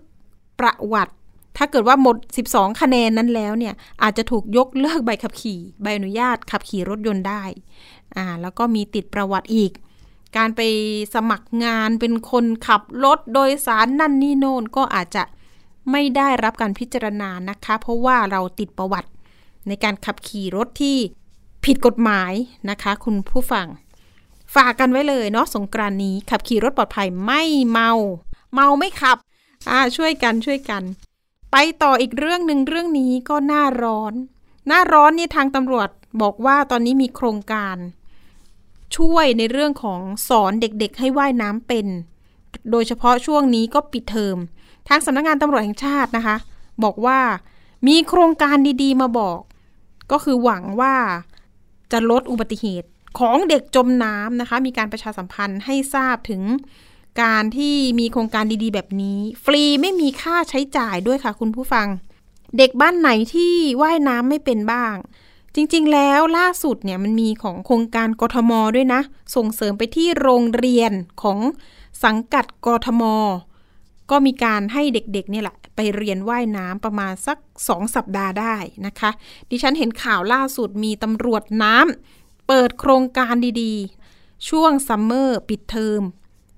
[0.60, 1.13] ประวัติ
[1.58, 2.18] ถ้าเกิดว่าหมด
[2.50, 7.44] 12 คะแนนนั้นแล้วเนี่ย อาจจะถูกยกเลิกใบขับขี่ ใบอนุญาตขับขี่รถยนต์ได้
[8.17, 9.71] อ่าแล้วก็มีติดประวัติอีก
[10.38, 10.62] การไป
[11.13, 15.23] สมัครงานเป็นคนขับรถโดยสารนั่นนี่โน่นก็อาจจะ
[15.91, 19.10] ไม่ได้รับการพิจารณานะคะ เพราะว่าเราติดประวัติ
[19.67, 20.97] ในการขับขี่รถที่
[21.65, 22.34] ผิดกฎหมาย
[22.69, 23.67] นะคะ คุณผู้ฟัง
[24.56, 27.91] ฝากกันไว้เลยเนาะสงกรานนี้ขับขี่รถปลอดภัยไม่เมา
[28.53, 29.17] เมาไม่ขับ
[29.69, 30.84] อ่าช่วยกันช่วยกัน
[31.51, 34.13] ไปต่ออีกเรื่องหนึ่งเรื่องนี้ก็หน้าร้อน
[34.67, 35.89] หน้าร้อนนี่ทางตำรวจ
[36.21, 37.77] บอกว่าตอนนี้มีโครงการ
[38.95, 41.88] ช่วยในเรื่องของสอนเด็กๆ ให้ว่ายน้ำเป็น
[42.71, 44.38] โดยเฉพาะช่วงนี้ก็ปิดเทอม
[44.88, 46.38] ทางสำนักงงานตำรวจแห่งชาตินะคะ
[46.84, 47.19] บอกว่า
[47.88, 49.39] มีโครงการดีๆมาบอก
[50.12, 50.95] ก็คือหวังว่า
[51.91, 56.41] จะลดอุบัติเหตุของเด็กจมน้ำนะคะ มีการประชาสัมพันธ์ให้ทราบถึง
[57.21, 61.88] การที่มีโครงการดีๆ แบบนี้ ฟรีไม่มีค่าใช้จ่ายด้วยค่ะคุณผู้ฟัง
[62.58, 64.95] เด็กบ้านไหนที่ว่ายน้ำไม่เป็นบ้าง
[65.60, 69.02] จริงๆ แล้วล่าสุดเนี่ยมันมีของโครงการกทมด้วยนะ
[69.36, 70.91] ส่งเสริมไปที่โรงเรียน
[71.24, 71.39] ของ
[72.04, 73.04] สังกัดกทม
[74.12, 79.12] ก็มีการให้เด็กๆเนี่ยแหละ ไปเรียนว่ายน้ำประมาณสักสองสัปดาห์ได้นะคะ
[79.50, 86.02] ดิฉันเห็นข่าวล่าสุดมีตำรวจน้ำเปิดโครงการดีๆ ช่วงซัมเมอร์ปิดเทอม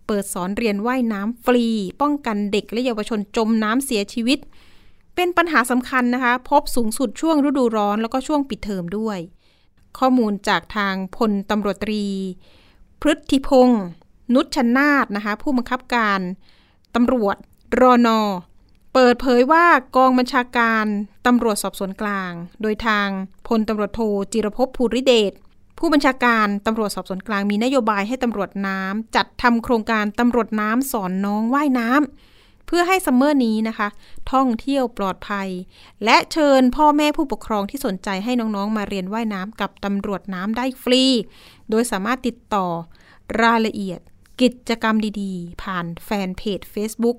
[0.08, 1.66] เปิดสอนเรียนว่ายน้ำฟรี
[2.02, 4.40] ป้องกันเด็กและเยาวชนจมน้ำเสียชีวิต
[5.22, 9.18] เป็นปัญหาสำคัญนะคะ พบสูงสุดช่วงฤดูร้อนแล้วก็ช่วงปิดเทอมด้วย
[10.00, 12.06] ข้อมูลจากทางพลตำรวจตรี
[13.02, 13.84] พฤทธิพงศ์
[14.34, 16.20] นุชนาธนะคะ ผู้บังคับการ
[16.96, 17.36] ตำรวจ
[17.80, 18.22] รอนอ
[18.94, 20.86] เปิดเผยว่ากองบัญชาการ
[21.26, 23.08] ตำรวจสอบสวนกลาง โดยทาง
[23.48, 24.02] พลตำรวจโท
[24.34, 25.32] จิรภพภูริเดช
[25.80, 32.29] ผู้บัญชาการตำรวจสอบสวนกลางมีนโยบายให้ตำรวจน้ำจัดทำโครงการตำรวจน้ำสอนน้องว่ายน้ำ
[32.72, 33.88] เพื่อให้ซัมเมอร์นี้นะคะ
[34.34, 35.50] ท่องเที่ยวปลอดภัย
[36.06, 41.04] และเชิญพ่อแม่ผู้ปกครองที่สนใจให้น้องๆ มาเรียนว่ายน้ำกับตำรวจน้ำได้ฟรี
[41.70, 42.66] โดยสามารถติดต่อ
[43.42, 44.00] รายละเอียด
[44.42, 47.18] กิจกรรมดีๆ ผ่านแฟนเพจ Facebook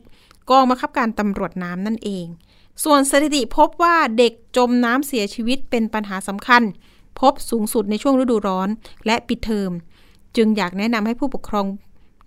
[0.51, 2.27] กองบังคับการตำรวจน้ำนั่นเอง
[2.85, 6.63] ส่วนสถิติพบว่าเด็กจมน้ำเสียชีวิตเป็นปัญหาสำคัญ
[7.21, 8.69] พบสูงสุดในช่วงฤดูร้อน
[9.07, 9.71] และปิดเทอม
[10.37, 11.67] จึงอยากแนะนำให้ผู้ปกครอง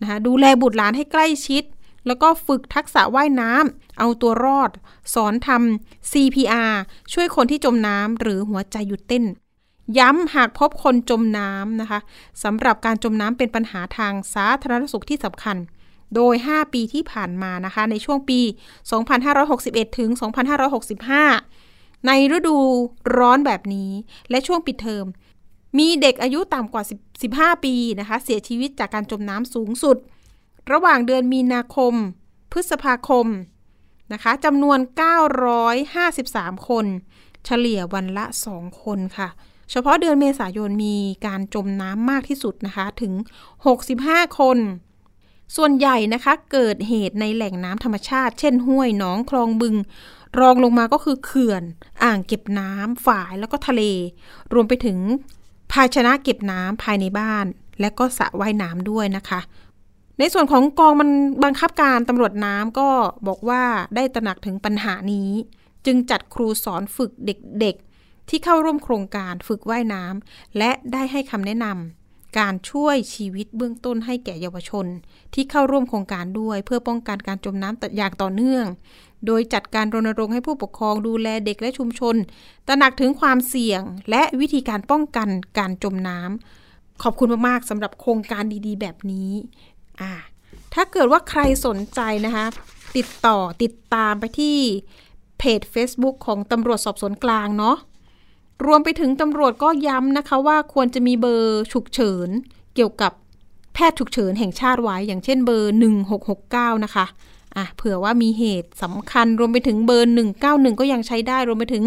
[0.01, 1.63] นะคะดูแลบุตรหลานให้ใกล้ชิด
[2.07, 4.71] แล้วก็ฝึกทักษะว่ายน้ำเอาตัวรอด
[5.13, 6.73] สอนทำ CPR
[7.13, 9.23] ช่วยคนที่จมน้ำหรือหัวใจหยุดเต้น
[9.97, 11.99] ย้ำหากพบคนจมน้ำนะคะ
[12.43, 15.57] สำหรับการจมน้ำเป็นปัญหาทางสาธารณสุขที่สำคัญ
[16.15, 18.39] โดย 5 ปีที่ผ่านมานะคะ ในช่วงปี
[19.19, 20.09] 2561 ถึง
[21.27, 22.57] 2565 ในฤดู
[23.17, 23.91] ร้อนแบบนี้
[24.29, 25.05] และช่วงปิดเทอม
[25.77, 26.83] มีเด็กอายุต่ำกว่า
[27.23, 29.97] 15 ปีนะคะ เสียชีวิตจากการจมน้ำสูงสุด
[30.71, 31.93] ระหว่างเดือนมีนาคม
[32.51, 33.27] พฤษภาคม
[34.13, 34.79] นะคะจำนวน
[35.93, 36.85] 953 คน
[37.45, 39.29] เฉลี่ยวันละ 2 คนค่ะ
[39.71, 40.95] เฉพาะเดือนเมษายนมี
[41.25, 43.13] การจมน้ำมากที่สุดนะคะถึง
[43.79, 44.57] 65 คน
[45.55, 49.75] ส่วนใหญ่นะคะเกิดเหตุในแหล่งน้ำธรรมชาติ เช่นห้วยหนองคลองบึง
[50.39, 51.63] รองลงมาก็คือเขื่อน
[52.03, 53.81] อ่างเก็บน้ำ ฝายแล้วก็ทะเล
[54.53, 54.97] รวมไปถึง
[55.71, 57.45] ภาชนะเก็บน้ำภายในบ้าน
[57.81, 59.39] และก็สระว่ายน้ำด้วยนะคะ
[60.19, 61.09] ในส่วนของกองมัน
[61.43, 62.89] บังคับการตำรวจน้ำก็
[63.27, 63.63] บอกว่า
[63.95, 65.31] ได้ตระหนักถึงปัญหานี้
[65.85, 74.85] จึงจัดครูสอนฝึกเด็กๆ ที่เข้าร่วมโครงการฝึกว่ายน้ำและได้ให้คำแนะนำการช่วยชีวิตเบื้องต้นให้แก่เยาวชน
[75.33, 78.65] ที่เข้าร่วมโครงการด้วย เพื่อป้องกันการจมน้ำอย่างต่อเนื่อง
[79.27, 82.15] โดยจัดการรณรงค์ให้ผู้ปกครองดูแลเด็กและชุมชน
[82.67, 89.31] ตระหนักถึงความเสี่ยงและวิธีการป้องกันการจมน้ำขอบคุณมากๆสำหรับโครงการดีๆ แบบนี้
[90.01, 90.11] อ่า
[90.73, 92.45] ถ้าเกิดว่าใครสนใจนะคะ
[92.97, 94.57] ติดต่อติดตามไปที่
[95.39, 97.77] เพจ Facebook ของตำรวจสอบสวนกลางเนาะ
[98.65, 102.29] รวมไปถึงตำรวจก็ย้ำนะคะว่าควรจะมีเบอร์ฉุกเฉิน
[102.75, 103.11] เกี่ยวกับ
[103.73, 105.75] แพทย์ฉุกเฉินแห่งชาติไว้ อย่างเช่นเบอร์
[106.23, 107.05] 1669 นะคะ
[107.57, 110.13] อะเผื่อว่ามีเหตุสำคัญรวมไปถึงเบอร์
[110.45, 111.83] 191 ก็ยังใช้ได้ รวมไปถึง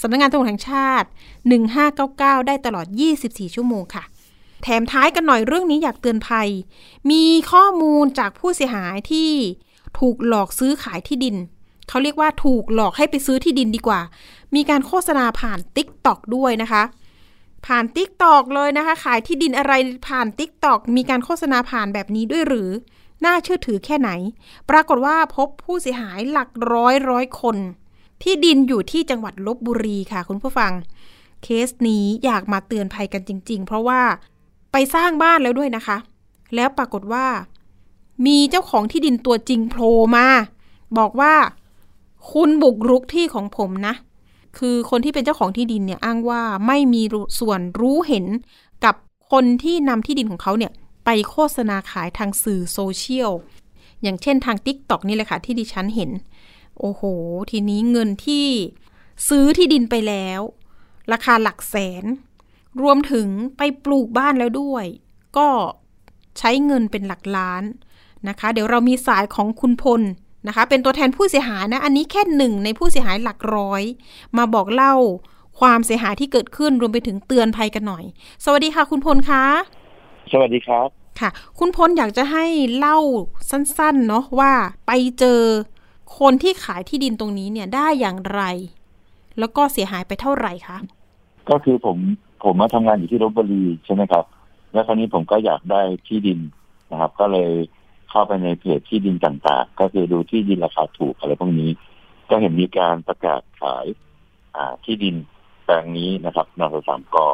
[0.00, 1.08] สำนักงานตำรวจแห่งชาติ
[1.76, 2.86] 1599 ได้ตลอด
[3.20, 4.04] 24 ชั่วโมงค่ะ
[4.62, 6.48] แถมท้ายกันหน่อยเรื่องนี้อยากเตือนภัย
[7.10, 9.30] มีข้อมูลจากผู้เสียหายที่
[9.98, 11.36] ถูกหลอกซื้อขายที่ดิน
[11.88, 14.00] เขาเรียกว่าถูกหลอกให้ไปซื้อที่ดินดีกว่า
[14.54, 16.82] มีการโฆษณาผ่าน TikTok ด้วยนะคะ
[17.66, 19.72] ผ่าน TikTok เลยนะคะ ขายที่ดินอะไร
[20.08, 22.70] ผ่าน TikTok มีการโฆษณาผ่านแบบนี้ด้วยหรือ
[23.24, 24.10] น่าเชื่อถือแค่ไหน
[24.70, 27.56] ปรากฏว่าพบผู้เสียหายหลักร้อยร้อยคน
[28.22, 30.72] ที่ดินอยู่ที่จังหวัดลบบุรีค่ะคุณผู้ฟัง
[31.42, 34.00] เคสนี้อยากมาเตือนภัยกันจริง ๆ เพราะว่า
[34.72, 35.96] ไปสร้างบ้านแล้วด้วยนะคะ
[36.54, 37.26] แล้วปรากฏว่า
[38.26, 40.26] มีเจ้าของที่ดินตัวจริงโผล่มา
[40.98, 41.34] บอกว่า
[42.32, 43.94] คุณบุกรุกที่ของผมนะ
[44.58, 47.02] คือคนที่เป็นเจ้าของที่ดินเนี่ยอ้างว่าไม่มี
[47.38, 48.26] ส่วนรู้เห็น
[48.84, 48.94] กับ
[49.30, 50.72] คนที่นำที่ดินของเขาเนี่ย
[51.04, 53.32] ไปโฆษณาขายทางสื่อโซเชียล
[54.02, 56.10] อย่างเช่นทาง t ิ k t o k นี่แหละค่ะ ที่ดิฉันเห็น
[56.80, 57.02] โอ้โห
[57.50, 58.46] ทีนี้เงินที่
[59.28, 60.40] ซื้อที่ดินไปแล้ว
[61.12, 62.04] ราคาหลักแสน
[62.82, 64.84] รวมถึงไปปลูกบ้านแล้วด้วย
[65.36, 65.48] ก็
[66.38, 67.62] ใช้เงินเป็นหลักล้าน
[68.28, 70.02] นะคะ เดี๋ยวเรามีสายของคุณพล
[70.46, 73.82] นะคะ เป็นตัวแทนผู้เสียหายนะ อันนี้แค่หนึ่งในผู้เสียหายหลักร้อย
[74.36, 74.94] มาบอกเล่า
[75.60, 78.04] ความเสียหายที่เกิดขึ้นรวมไปถึงเตือนภัยกันหน่อย
[78.44, 79.44] สวัสดีค่ะ คุณพลคะ
[80.32, 80.88] สวัสดีครับ
[81.20, 82.44] ค่ะ คุณพลอยากจะให้
[82.76, 82.98] เล่า
[83.50, 84.52] สั้นๆ เนาะว่า
[84.86, 85.40] ไปเจอ
[86.18, 88.42] คนที่ขายที่ดินตรงนี้เนี่ยได้อย่างไร
[89.38, 90.78] แล้วก็เสียหายไปเท่าไหร่คะ
[91.50, 91.98] ก็คือผม
[92.42, 94.24] ผมมาทำงานอยู่ที่ลบบุรีใช่ไหมครับ
[94.72, 96.38] แล้วคราวนี้ผมก็อยากได้ที่ดิน
[96.90, 97.50] นะครับ ก็เลย
[98.10, 101.70] เข้าไปในเพจที่ดินต่างๆ ก็คือดูที่ดินราคาถูกอะไรพวกนี้
[102.30, 103.86] ก็เห็นมีการประกาศขาย
[104.56, 105.14] อ่าที่ดิน
[105.64, 107.28] แปลงนี้นะครับนสสามกอ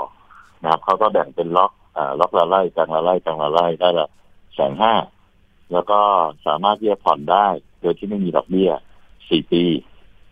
[0.62, 4.08] นะครับเขาก็แบ่งเป็นล็อกอ่าล็อกละไร่กลางละไร่กลางละไร่ได้ละ
[4.54, 4.94] แสนห้า
[5.72, 6.00] แล้วก็
[6.46, 7.46] สามารถที่จะผ่อนได้
[7.80, 8.70] โดยที่ไม่มีดอกเบี้ย
[9.28, 9.64] สี่ปี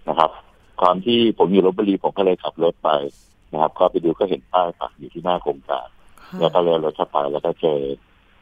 [0.08, 0.30] นะครับ
[0.82, 2.90] ตอนที่ผมอยู่ลบบุรีผมก็เลยขับรถไป
[3.52, 5.86] นะครับ ก็ไปดูก็เห็นป้ายปักอยู่ที่หน้าโครงการ
[6.40, 7.80] แล้วก็เลยรถเข้าไปแล้วก็เจอ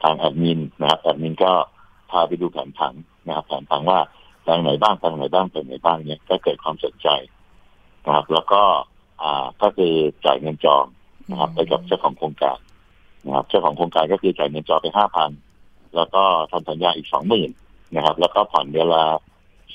[0.02, 1.52] ทางแอดมินนะครับแอดมินก็
[2.10, 2.94] พาไปดูแผนผัง
[3.26, 3.98] นะครับแผนผังว่า
[4.42, 7.08] แปลงไหนบ้างแปลงไหนบ้างแปลงไหนบ้างเนี่ยก็เกิดความสนใจ
[8.06, 8.62] นะครับ แล้วก็
[9.22, 9.92] อ่าก็คือ
[10.24, 10.84] จ่ายเงินจอง
[11.30, 12.58] นะครับไปกับเจ้าของโครงการ
[13.26, 15.30] นะครับเจ้าของโครงการก็คือจ่ายเงินจองไปห้าพัน
[15.96, 17.50] แล้วก็ทำสัญญาอีกสองหมื่น
[17.96, 19.04] นะครับ แล้วก็ผ่อนเดือนละ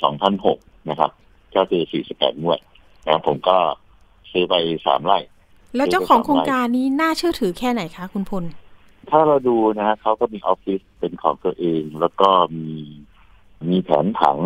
[0.01, 1.11] สองพันหกนะครับ
[1.55, 2.59] ก็คือสี่สิบแปดงวด
[3.05, 3.57] นะครับผมก็
[4.35, 5.19] ซื้อไปสามไร่
[5.75, 8.43] แล้วเจ้าของโครงการนี้น่าเชื่อถือแค่ไหนคะคุณพล
[9.09, 12.69] ถ้าเราดูนะฮะเขาก็มีออฟฟิศเป็นของตัวเอง แล้วก็มี
[13.69, 14.37] มีแผนผัง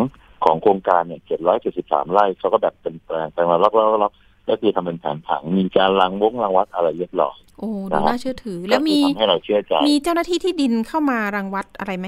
[0.43, 4.13] ของโครงการเนี่ยเจ็ดร้อยเจ็ดสิบสามไร่เขาก็แบบเป็นแปลงแปลงมาล็อกล็อกล็อก
[4.49, 12.08] ก็คือทำเป็นแผนผังมีการรังวงรังวัดอะไรเรียบร้อยโอ้ดูน่าเชื่อถือ แล้วมีก็คือทำให้เราเชื่อใจมีเจ้าหน้าที่ที่ดินเข้ามารังวัดอะไรไหม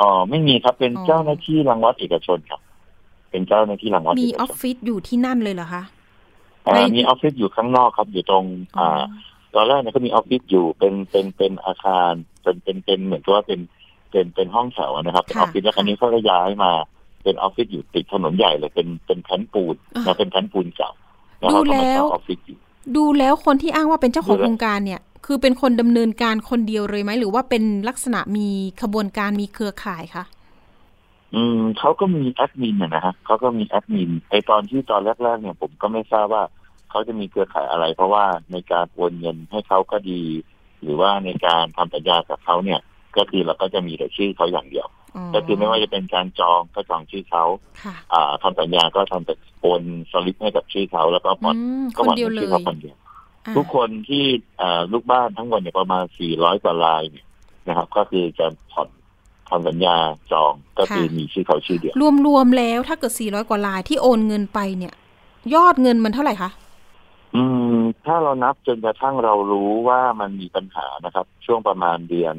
[0.00, 2.60] อ๋อไม่มีครับเป็นอ๋อเจ้าหน้าที่รังวัดเอกชนครับ
[3.30, 6.03] เป็นเจ้าหน้าที่รังวัดมีเอกออฟชนฟิศอยู่ที่นั่นเลยเหรอคะอ่าใน
[6.96, 8.44] มีออฟฟิศอยู่ข้างนอกครับอยู่ตรง
[8.78, 9.02] อ่า
[9.54, 13.60] ตอนแรกเนี่ยก็มีออฟฟิศอยู่เป็นเป็นเป็นอาคารเป็นเป็นเป็นเหมือนกับว่าเป็น
[14.10, 16.72] เป็นเป็นห้องแถวนะครับเป็นออฟฟิศแล้วคราวนี้เขาก็ย้ายมา
[17.24, 20.90] เป็นออฟฟิศอยู่ติดถนนใหญ่เลยเป็นเป็นแผ่นปูนนะเป็นแผ่นปูนเก่า
[21.38, 22.58] แล้วเขาก็มาเช่าออฟฟิศอยู่
[22.96, 28.48] ดูแล้วคนที่อ้างว่าเป็นเจ้าของดูแล้วโครงการเนี่ย คือเป็นคนดำเนินการคนเดียวเลยไหมหรือว่าเป็นลักษณะมี
[28.82, 30.24] ขบวนการมีเครือข่ายคะ
[31.34, 36.44] อืมเขาก็มีแอดมินนะนะฮะเขาก็มีแอดมินไอตอนที่ตอนแรกๆเนี่ยผมก็ไม่ทราบว่า
[36.90, 40.22] เขาจะมีเครือข่ายอะไร เพราะว่าในการโอนเงินให้เขาก็ดี
[40.82, 42.80] หรือว่าในการทำสัญญากับเขาเนี่ย
[43.16, 44.86] ก็คือเราก็จะมีแต่ชื่อเขาอย่างเดียว
[45.34, 47.44] ก็คือไม่ว่าจะเป็นการจองก็จองชื่อเขา
[47.84, 52.96] ค่ะอ่าทำสัญญาก็ทำแต่โอนสลิปให้กับชื่อเขาแล้วก็ผ่อนอืมก็คนผ่อนเดียวเป็นเลชื่อยเขาคนเดียว
[53.46, 54.24] อ่าทุกคนที่
[54.60, 56.04] อ่าลูกบ้านทั้งหมดเนี่ยประมาณ
[56.34, 57.26] 400 กว่ารายเนี่ย
[57.68, 58.88] นะครับ ก็คือจะผ่อน
[59.50, 59.96] ทำสัญญา
[60.32, 61.94] จองก็คือมีชื่อเขาชื่อเดียว
[62.26, 64.94] รวมๆแล้วถ้าเกิด 400 กว่าลายที่โอนเงินไปเนี่ย
[65.54, 66.50] ยอดเงินมันเท่าไหร่คะ
[67.36, 67.42] อื
[67.74, 72.36] ม ถ้าเรานับจนกระทั่งเรารู้ว่ามันมีปัญหานะครับ ช่วงประมาณเดือน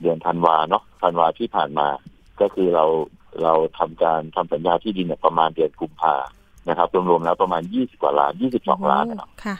[0.00, 1.88] เดือนธันวาเนาะธันวาที่ผ่านมา
[2.40, 2.84] ก็คือเรา
[3.42, 6.16] เราทำการทำสัญญาที่ดินเนี่ยประมาณเดือนกุมภา
[6.68, 9.56] นะครับรวมๆแล้วประมาณ20กว่าล้าน22ล้านนะครับค่ะ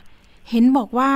[0.51, 1.11] เห็นบอกว่า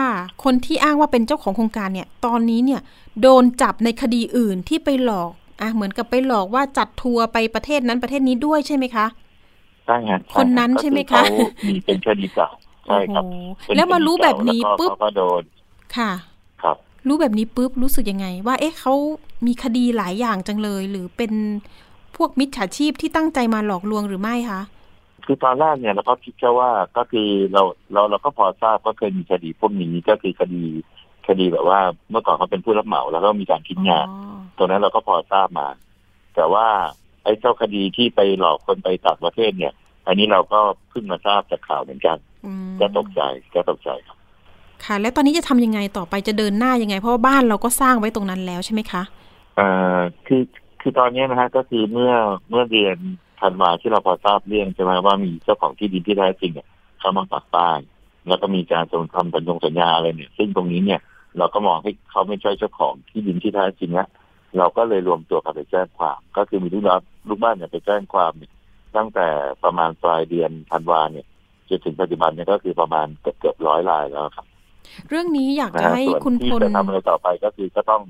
[0.45, 2.81] คนที่อ้างว่าเป็นเจ้าของโครงการเนี่ย ตอนนี้เนี่ย
[3.23, 9.07] โดนจับในคดีอื่นที่ไปหลอก อะเหมือนกับไปหลอกว่าจัดทัวร์ไปประเทศนั้นประเทศนี้ด้วยใช่ไหมคะ
[9.87, 11.23] ใช่ฮะคนนั้นใช่ไหมคะ
[11.69, 12.49] มีเป็นคดีเก่า
[12.87, 13.25] ใช่ครับ
[13.77, 15.43] แล้วมารู้แบบนี้ปุ๊บก็โดน
[15.97, 16.13] ค่ะ
[16.63, 18.95] ครับ รู้แบบนี้ปุ๊บรู้สึกยังไง ว่า เอ๊ะเขา
[19.47, 21.33] มีคดีหลายอย่างจังเลย หรือเป็น
[22.17, 24.61] พวกมิจฉาชีพที่ตั้งใจมาหลอกลวงหรือไม่คะ
[25.27, 30.65] คือตอนแรกเนี่ยเราก็คิดแค่ว่าก็คือเราเราเราก็พอทราบก็เคยมีคดีพวกนี้ก็คือคดี
[31.29, 34.07] คดีแบบว่าเมื่อก่อนเขาเป็นผู้รับเหมาแล้วก็มีการทิ้งงาน
[34.57, 35.69] ตัวนั้นเราก็พอทราบมา
[36.35, 36.67] แต่ว่า
[37.25, 39.73] ไอ้เจ้าคดีที่ไปหลอกคนไปต่างประเทศเนี่ย
[40.07, 40.61] อันนี้เราก็
[40.91, 42.17] เพิ่งมาทราบจากข่าวเหมือนกัน
[42.81, 43.21] ก็ตกใจ
[43.55, 44.17] ก็ตกใจครับ
[44.85, 49.03] ค่ะ แล้วตอนนี้จะทำยังไงต่อไปจะเดินหน้ายังไง เพราะว่าบ้านเราก็สร้างไว้ตรงนั้นแล้วใช่ไหมคะ
[49.59, 50.43] อ่าคือ
[50.81, 52.13] คือตอนนี้นะฮะก็คือเมื่อ
[52.51, 52.97] เมื่อเดือน
[53.41, 56.69] ธันวาที่เราพอทราบเรื่องใช่ไหมว่ามีเจ้าของที่ดินที่แท้จริงเนี่ย
[56.99, 57.79] เขามาปักป้าย
[58.29, 61.01] แล้วก็มีการส่งทำสัญญงสัญญาอะไรเนี่ย ซึ่งตรงนี้เนี่ย
[61.39, 64.09] เราก็มองให้เขาไม่ใช่เจ้าของที่ดินที่แท้จริงนะ
[64.59, 68.53] เราก็เลยรวมตัวกันไปแจ้งความ ก็คือมีลูกบ้านลูกบ้านเนี่ยไปแจ้งความเนี่ย
[68.97, 69.29] ตั้งแต่
[69.65, 71.27] ประมาณปลายเดือนธันวาเนี่ย
[71.69, 74.47] จนถึงปัจจุบันเนี่ยก็คือประมาณเกือบเกือบร้อยรายแล้วครับ
[75.09, 78.03] เรื่องนี้อยากจะให้คุณพลจะทำอะไรต่อไปก็คือก็ต้อง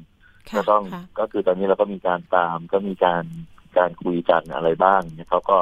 [0.56, 0.82] ก็ต้อง
[1.18, 3.24] ก็คือตอนนี้เราก็มีการตามก็มีการ
[3.78, 5.58] การคุยกันอะไรบ้างเนี่ยเขาก็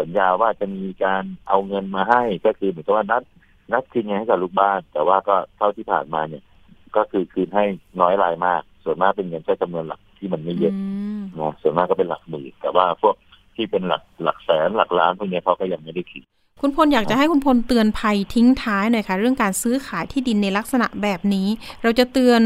[0.00, 3.22] สัญญาว่าจะมีการเอาเงินมาให้ก็คือเหมือนกับว่านัด
[3.72, 6.42] นัดคืนเงินให้กับลูกบ้าน แต่ว่าก็เท่าที่ผ่านมาเนี่ย
[6.96, 7.64] ก็คือคืนให้
[8.00, 10.74] น้อยรายมาก ส่วนมากเป็นเงินแค่จำนวนหลักที่มันไม่เยอะ
[11.40, 13.14] นะส่วนมากก็เป็นหลักหมื่นแต่ว่าพวก
[13.56, 16.22] ที่เป็นหลักหลักแสนหลักล้านพวกนี้เขาก็ยังไม่ได้คิด
[16.62, 21.48] คุณพลอยากจะให้คุณพลเตือนภัยทิ้งท้ายหน่อยค่ะ เรื่องการซื้อขายที่ดินในลักษณะแบบนี้
[21.82, 22.40] เราจะเตือน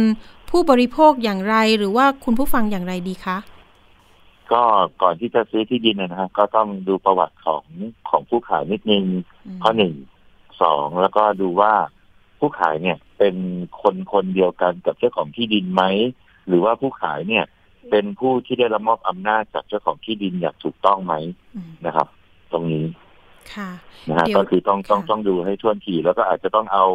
[0.51, 3.39] ผู้บริโภคอย่างไร หรือว่าคุณผู้ฟังอย่างไรดีคะ
[4.53, 4.63] ก็
[5.03, 7.65] ก่อนที่จะซื้อที่ดินนะฮะก็ต้องดูประวัติของ
[8.11, 9.05] ของผู้ขายนิดนึง
[9.63, 9.95] ข้อหนึ่ง
[10.63, 11.73] สองแล้วก็ดูว่า
[12.39, 13.37] ผู้ขายเนี่ย เป็น
[13.83, 15.83] คนคนเดียวกันกับเจ้าของที่ดินไหม
[16.49, 17.45] หรือว่าผู้ขายเนี่ย
[17.91, 21.15] เป็นผู้ที่ได้รับมอบอำนาจจากเจ้าของที่ดินอย่างถูกต้องไหม
[21.87, 22.07] นะครับ
[22.53, 22.85] ตรงนี้
[24.09, 26.87] นะฮะก็คือต้องต้องต้องดูให้ท่วนทีแล้วก็อาจจะต้องเอา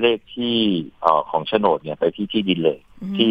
[0.00, 0.56] เลขที่
[1.04, 2.78] อของโฉนดเนี่ยไปที่ที่ดินเลย
[3.16, 3.28] ที่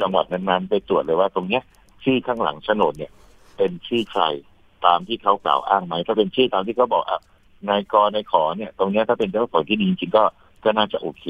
[0.00, 1.62] จังหวัดนั้นๆไปตรวจเลยว่าตรงเนี้ย
[2.04, 3.12] ชื่อข้างหลังโฉนดเนี่ย
[3.56, 4.22] เป็นชื่อใคร
[4.86, 7.20] ตามที่เขากล่าวอ้างไหมถ้าเป็นชื่อตามที่เขาบอกอะ
[7.70, 10.24] นายกนายขอเนี่ย ตรงนี้ถ้าเป็นเจ้าของที่ดินจริงก็
[10.64, 11.24] ก็น่าจะโอเค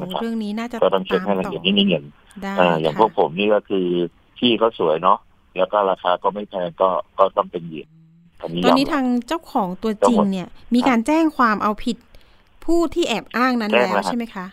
[0.00, 2.04] นะครับเรื่องนี้น่าจะก็ต้องเช็คให้ละเอียดนิดนึงอย่าง
[2.80, 3.86] อย่างพวกผมนี่ก็คือ
[4.38, 5.18] ที่เขาสวยเนาะ
[5.56, 7.88] แล้วก็ราคาก็ไม่แพงก็ก็ต้องเป็นเหยียด
[8.40, 11.96] ตอนนี้ทางเจ้าของตัวจริงเนี่ย มีการแจ้งความเอาผิด
[12.64, 14.46] ผู้ที่แอบอ้างนั้นแล้วใช่ไหมคะ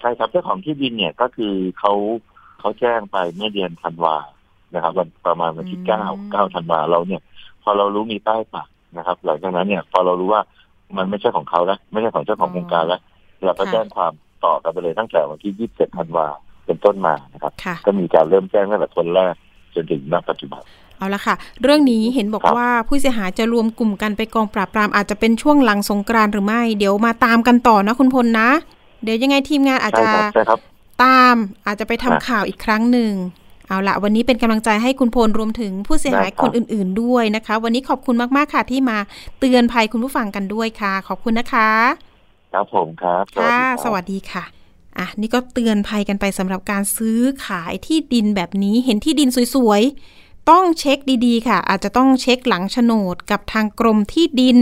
[0.00, 1.92] ใช่ครับเจ้าของที่ดินเนี่ยก็คือเขา
[2.60, 4.16] เขาแจ้งไปเมื่อเดือนธันวา
[4.74, 7.22] นะครับวันประมาณวันที่เก้าเก้าธันวาเราเนี่ย
[7.62, 10.42] พอเรารู้มีป้ายปักนะครับ หลังจากนั้นเนี่ย พอเรารู้ว่า
[10.96, 13.00] มันไม่ใช่ของเขาแล้วไม่ใช่ของเจ้าของโครงการแล้ว
[13.44, 14.12] เราก็แจ้งความ
[14.44, 16.26] ต่อกันไปเลยตั้งแต่วันที่ยี่สิบเจ็ดธันวา
[16.66, 17.52] เป็นต้นมานะครับ
[17.86, 19.34] ก็มีการเริ่มแจ้งตั้งแต่คนแรก
[19.74, 20.62] จนถึงณปัจจุบัน
[20.98, 28.50] เอาละค่ะ เรื่องนี้เห็นบอกว่าผู้เสียหายจะรวมกลุ่มกันไปกองปราบปรามอาจจะเป็นช่วงหลังสงกรานหรือไม่ เดี๋ยวมาตามกันต่อนะคุณพลนะ
[29.02, 30.04] เดี๋ยวยังไงทีมงานอาจจะ
[31.02, 31.34] ตาม
[31.66, 33.12] อาจจะไปทำข่าวอีกครั้งหนึ่ง
[33.68, 38.98] เอาละวันนี้เป็นกำลังใจให้คุณพลรวมถึงผู้เสียหายคนอื่น ๆ ด้วยนะคะ วันนี้ขอบคุณมาก ๆ ค่ะที่มา
[39.40, 42.09] เตือนภัยคุณผู้ฟังกันด้วยค่ะ ขอบคุณนะคะ
[42.52, 44.44] ครับผมครับค่ะสวัสดีค่ะ
[44.98, 54.58] อะนี่ก็เตือนภัยกันไปสำหรับการซื้อขายที่ดินแบบนี้เห็นที่ดินสวยๆ ต้องเช็คดีๆ ค่ะ อาจจะต้องเช็คหลังโฉนดกับทางกรมที่ดิน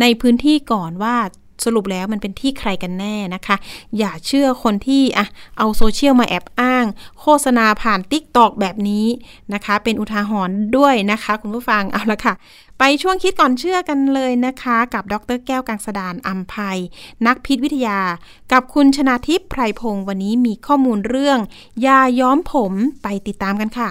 [0.00, 1.16] ในพื้นที่ก่อนว่า
[1.64, 3.56] สรุปแล้วมันเป็นที่ใครกันแน่นะคะ
[3.98, 5.26] อย่าเชื่อคนที่อะ
[5.58, 6.86] เอาโซเชียลมาแอบอ้าง
[7.20, 9.06] โฆษณาผ่าน TikTok แบบนี้
[9.54, 12.34] นะคะ เป็นอุทาหรณ์ด้วยนะคะ คุณผู้ฟังเอาละค่ะ
[12.84, 16.78] ไปช่วงคิดก่อนเชื่อกันเลยนะคะ กับดรแก้วกังสดานอัมภัย
[17.26, 18.00] นักพิษวิทยา
[18.52, 21.38] กับคุณชนาทิพย์ไพรพงศ์วันนี้มีข้อมูลเรื่อง
[21.86, 22.72] ยาย้อมผม
[23.02, 23.88] ไปติดตามกันค่ะ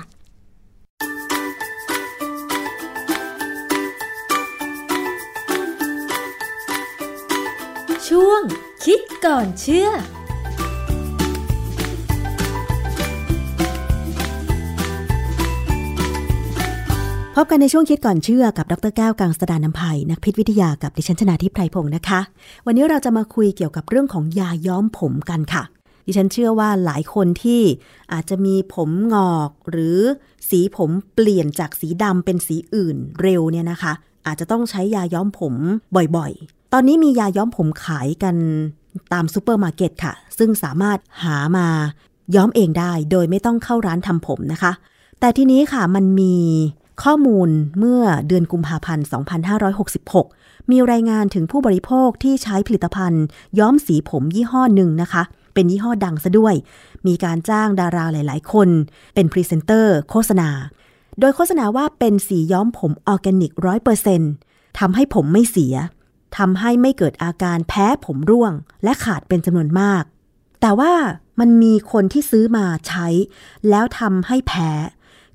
[8.07, 8.41] ช่วง
[8.85, 9.89] คิดก่อนเชื่อ
[17.35, 22.19] พบกันในช่วงคิดก่อนเชื่อกับดรแก้วกังสดานนภัยนักพิษวิทยากับดิฉันชนาทิพไพรพงศ์นะคะ
[22.65, 25.63] วันนี้เราจะมาคุยเกี่ยวกับเรื่องของยาย้อมผมกันค่ะ
[26.05, 27.61] ดิฉันเชื่อว่าหลายคนที่
[28.13, 29.99] อาจจะมีผมงอกหรือ
[30.49, 33.93] สีผมเปลี่ยนจากสีดำเป็นสีอื่นเร็วเนี่ยนะคะ
[34.27, 35.53] อาจจะต้องใช้ยาย้อมผม
[35.95, 38.35] บ่อยๆ ตอนนี้มียาย้อมผมขายกัน
[39.13, 41.67] ตามซูเปอร์มาร์เก็ตค่ะ ซึ่งสามารถหามา
[42.35, 44.71] ย้อมเองได้ โดยไม่ต้องเข้าร้านทำผมนะคะ
[45.19, 46.35] แต่ทีนี้ค่ะมันมี
[47.03, 49.05] ข้อมูลเมื่อเดือนกุมภาพันธ์
[50.07, 53.23] 2566 มีรายงานถึงผู้บริโภคที่ใช้ผลิตภัณฑ์
[53.59, 55.23] ย้อมสีผมยี่ห้อหนึ่งนะคะ
[55.53, 56.55] เป็นยี่ห้อดังซะด้วย
[57.07, 58.69] มีการจ้างดาราหลาย ๆ คน
[59.13, 60.49] เป็นพรีเซนเตอร์ โฆษณา
[61.19, 64.21] โดยโฆษณาว่าเป็นสีย้อมผมออร์แกนิกร้อยเปอร์เซ็น
[64.79, 65.75] ทำให้ผมไม่เสีย
[66.37, 70.03] ทำให้ไม่เกิดอาการแพ้ผมร่วง และขาดเป็นจำนวนมาก
[70.61, 70.93] แต่ว่า
[71.39, 73.07] มันมีคนที่ซื้อมาใช้
[73.69, 74.69] แล้วทำให้แพ้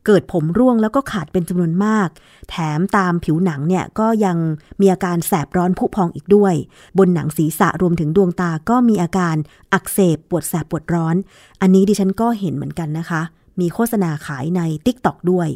[0.06, 2.08] เกิดผมร่วงแล้วก็ขาดเป็นจำนวนมาก
[2.50, 4.36] แถมตามผิวหนังเนี่ยก็ยัง
[4.80, 6.54] มีอาการแสบร้อนผุพองอีกด้วย
[6.98, 9.36] บนหนังศีรษะรวมถึงดวงตาก็มีอาการ
[9.72, 11.16] อักเสบปวดแสบปวดร้อน
[11.60, 13.22] อันนี้ดิฉันก็เห็นเหมือนกันนะคะ
[13.60, 15.48] มีโฆษณาขายใน t ิ k t o k ด้วย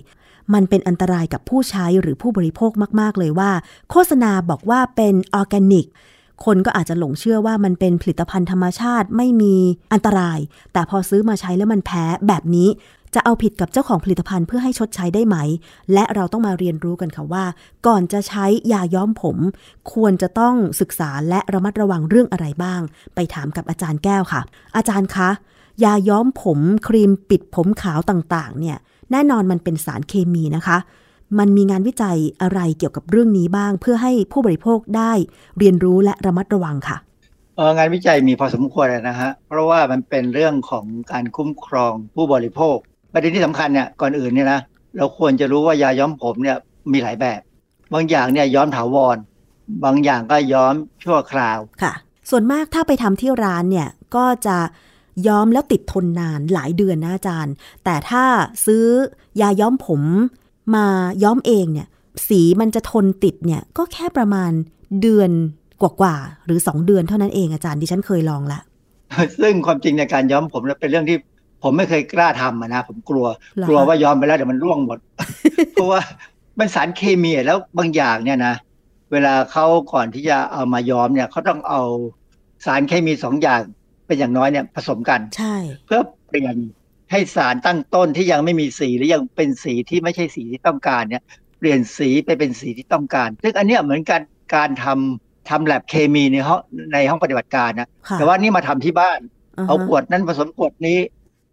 [0.54, 2.70] มันเป็นอันตรายกับผู้ใช้หรือผู้บริโภค
[3.00, 3.50] มากๆเลยว่า
[3.90, 5.86] โฆษณาบอกว่าเป็นออร์แกนิก
[6.44, 9.54] คนก็อาจจะหลงเชื่อว่ามันเป็นผลิตภัณฑ์ธรรมชาติไม่มี
[9.92, 10.38] อันตราย
[10.72, 12.68] แต่พอซื้อมาใช้แล้วมันแพ้แบบนี้
[13.14, 15.36] จะเอาผิดกับเจ้าของผลิตภัณฑ์เพื่อให้ชดใช้ได้ไหม
[15.92, 17.44] และเราต้องมาเรียนรู้กันค่ะว่า
[17.86, 19.36] ก่อนจะใช้ยาย้อมผม
[19.92, 22.80] ควรจะต้องศึกษาและระมัดระวังเรื่องอะไรบ้าง
[23.14, 24.42] ไปถามกับอาจารย์แก้วค่ะ
[24.76, 25.30] อาจารย์คะ
[25.84, 28.78] ยาย้อมผมครีมปิดผมขาวต่างๆ เนี่ย
[29.10, 30.78] แน่นอนมันเป็นสารเคมีนะคะ
[31.38, 35.12] มันมีงานวิจัยอะไรเกี่ยวกับเรื่องนี้บ้าง เพื่อให้ผู้บริโภคได้
[35.58, 36.96] เรียนรู้และระมัดระวังค่ะ
[37.56, 42.76] เอองานวิจัยมีพอสมควรนะฮะเพราะว่ามันเป็นเรื่องของการคุ้มครองผู้บริโภค
[43.12, 44.60] ประเด็นที่สำคัญเนี่ยก่อนอื่นเนี่ยนะ
[44.96, 46.56] เราควรจะรู้ว่ายาย้อมผมเนี่ย
[46.92, 47.40] มีหลายแบบ
[47.92, 49.16] บางอย่างเนี่ยย้อมถาวร
[49.84, 51.92] บางอย่างก็ย้อมชั่วคราวค่ะ
[52.30, 54.56] ส่วนมากถ้าไปทำที่ร้านเนี่ยก็จะ
[55.26, 57.54] ย้อมแล้วติดทนนานหลายเดือนนะอาจารย์
[57.84, 58.24] แต่ถ้า
[58.66, 58.84] ซื้อ
[59.40, 60.02] ยาย้อมผม
[60.74, 60.86] มา
[61.22, 61.88] ย้อมเองเนี่ย
[62.28, 64.50] สีมันจะทนติดเนี่ยก็แค่ประมาณ
[65.02, 65.30] เดือน
[65.82, 68.60] กว่าๆหรือ 2 เดือนเท่านั้นเองอาจารย์ดิฉันเคยลองละ
[69.40, 71.18] ซึ่งความจริงในการย้อมผมเนี่ยเป็นเรื่องที่
[71.62, 74.98] ผมไม่เคยกล้าทำอะนะผมกลัวเหรอคะกลัวว่าย้อมไปแล้วเดี๋ยวมันร่วงหมด
[75.72, 76.00] เพราะว่า
[76.58, 78.54] มันสารเคมีแล้วบางอย่างเนี่ยนะ
[79.12, 81.82] เวลาเขาก่อนที่จะเอามาย้อมเนี่ยเขาต้องเอา
[82.66, 83.60] สารเคมีสองอย่าง
[84.06, 85.54] เป็นอย่างน้อยเนี่ยผสมกันใช่
[85.86, 86.56] เพื่อเปลี่ยน
[87.10, 91.22] ให้สารตั้งต้นที่ยังไม่มีสีหรือยังเป็นสีที่ไม่ใช่สีที่ต้องการเนี่ย
[91.58, 94.20] เปลี่ยนสีไปเป็นสีที่ต้องการ ซึ่งอันเนี้ยเหมือนกัน
[94.54, 96.60] การทำทำแลบเคมีในห้อง
[96.92, 100.98] ในห้องปฏิบัติการนะค่ะแต่ว่านี่มาทำที่บ้านาฮะเอาขวดนั้นผสมขวดนี้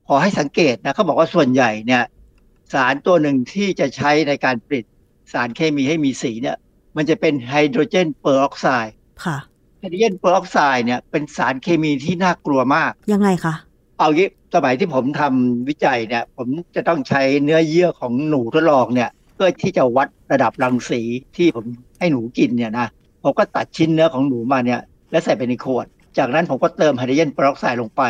[0.08, 2.04] ขอให้สังเกตนะเขาบอกว่าส่วนใหญ่เนี่ย
[2.74, 4.86] สารตัวหนึ่งที่จะใช้ในการผลิต
[5.34, 6.58] สารเคมีให้มีสีเนี่ย
[6.96, 8.94] มันจะเป็นไฮโดรเจนเปอร์ออกไซด์
[9.26, 9.38] ค่ะ
[9.80, 13.56] ไฮโดรเจนเปอร์ออกไซด์เนี่ยเป็นสารเคมีที่น่ากลัวมาก ยังไงคะ
[13.98, 21.02] เอางี้สมัยที่ผมทำวิจัยเนี่ย ผมจะต้องใช้เนื้อเยื่อของหนูทดลองเนี่ย เพื่อที่จะวัดระดับรังสี
[21.38, 21.66] ที่ผม
[22.00, 22.88] ให้หนูกินเนี่ยนะ
[23.24, 24.82] ผมก็ตัดชิ้นเนื้อของหนูมาเนี่ย
[25.12, 25.86] แล้วใส่ไปในขวด
[26.18, 28.04] จากนั้นผมก็เติมไฮโดรเจนเปอร์ออกไซด์ลงไป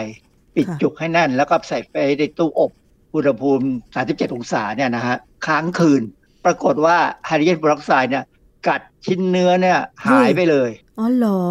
[0.57, 2.71] ปิดค่ะจุกให้แน่น แล้วก็ใส่ไปในตู้อบ
[3.15, 3.65] อุณหภูมิ
[4.01, 6.01] 37 องศาเนี่ยนะฮะค้างคืน
[6.45, 8.23] ปรากฏว่าไฮโดรเจนเปอร์ออกไซด์เนี่ย
[8.67, 11.41] กัดชิ้นเนื้อเนี่ยหายไปเลยอ๋อเหรอ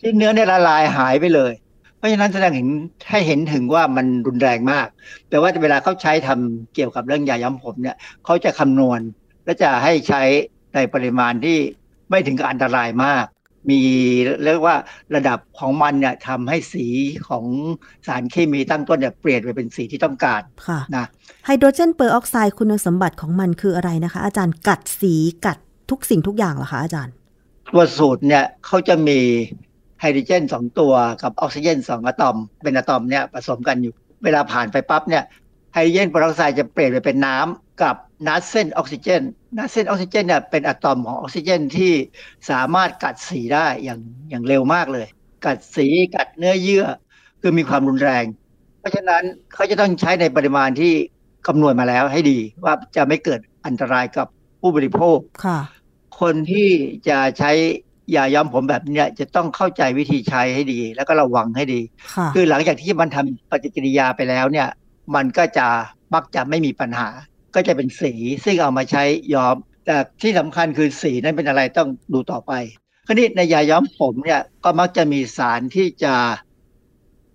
[0.00, 1.52] ชิ้นเนื้อเนี่ยละลายหายไปเลย
[1.96, 2.68] เพราะฉะนั้นแสดงเห็น
[3.10, 4.86] ให้เห็นถึงว่ามันรุนแรงมาก
[5.30, 9.00] แต่ว่าเวลาเขาใช้ทำเกี่ยวกับเรื่องยาย้อมผมเนี่ยเขาจะคำนวณ
[9.44, 10.22] และจะให้ใช้
[10.74, 11.58] ในปริมาณที่
[12.10, 13.24] ไม่ถึงกับอันตรายมาก
[13.70, 13.80] มี
[14.44, 14.76] เรียกว่า
[15.14, 16.86] ระดับของมันเนี่ยทำให้สี
[17.28, 17.44] ของ
[18.06, 21.06] สารเคมีตั้งต้นเนี่ยเปลี่ยนไปเป็นสีที่ต้องการค่ะนะ
[21.46, 25.14] ไฮโดรเจนเปอร์ออกไซด์คุณสมบัติของมันคืออะไรนะคะ อาจารย์กัดสี
[25.46, 25.58] กัด
[25.90, 27.14] ทุกสิ่งทุกอย่างเหรอคะอาจารย์
[27.72, 29.18] ตัวสูตรเนี่ยเขาจะมี
[30.00, 30.92] ไฮโดรเจนสองตัว
[31.22, 33.94] กับออกซิเจนสองอะตอม เป็นอะตอมเนี่ยผสมกันอยู่
[34.24, 35.24] เวลาผ่านไปปั๊บเนี่ย
[35.78, 41.92] ไฮโดรเจนเปอร์ออกไซด์จะเปลี่ยนไปเป็นน้ำกับ nascent oxygen nascent oxygen เนี่ยเป็นอะตอมของออกซิเจนที่
[42.50, 44.00] สามารถกัดสีได้อย่าง
[44.30, 45.06] อย่างเร็วมากเลย
[45.44, 46.84] กัดสีกัดเนื้อเยื่อ
[47.40, 48.24] คือมีความรุนแรง
[48.80, 49.22] เพราะฉะนั้น
[49.54, 50.92] เขาจะต้องใช้ในปริมาณที่
[51.46, 54.26] คำนวณมาแล้วให้ดีว่าจะไม่เกิดอันตรายกับ
[54.60, 55.58] ผู้บริโภคค่ะ
[56.20, 56.70] คนที่
[57.08, 57.50] จะใช้
[58.16, 61.80] ยาย้อมผมแบบเนี้ยจะต้องเข้าใจวิธีใช้ให้ดี แล้วก็ระวังให้ดี
[62.14, 64.68] ค่ะคือหลังจากที่มันทำปฏิกิริยาไปแล้วเนี่ย
[65.14, 65.68] มันก็จะ
[66.14, 67.08] มักจะไม่มีปัญหา
[67.54, 68.12] ก็จะเป็นสี
[68.44, 69.04] ซึ่งเอามาใช้
[69.34, 69.56] ย้อม
[69.86, 72.52] แต่ที่สำคัญคือสีนั้นเป็นอะไรต้องดูต่อไป
[73.06, 76.14] คราวนี้ในยาย้อมผมเนี่ยก็มักจะมีสารที่จะ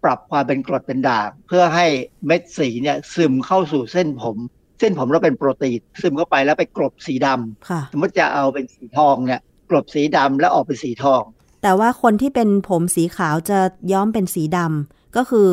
[0.03, 1.87] ปรับความเป็นกรดเป็นด่างเพื่อให้
[2.25, 4.37] เม็ดสีเนี่ยซึมเข้าสู่เส้นผม
[4.79, 11.21] เส้นผมเราเป็นโปรตีนซึมเข้าไปแล้วไปกลบสีดำค่ะสมมติจะเอาเป็นสีทองเนี่ยกลบสีดำแล้วออกเป็นสีทอง
[11.63, 13.59] แต่ว่าคนที่เป็นผมสีขาวจะ
[13.91, 15.47] ย้อมเป็นสีดำก็คือ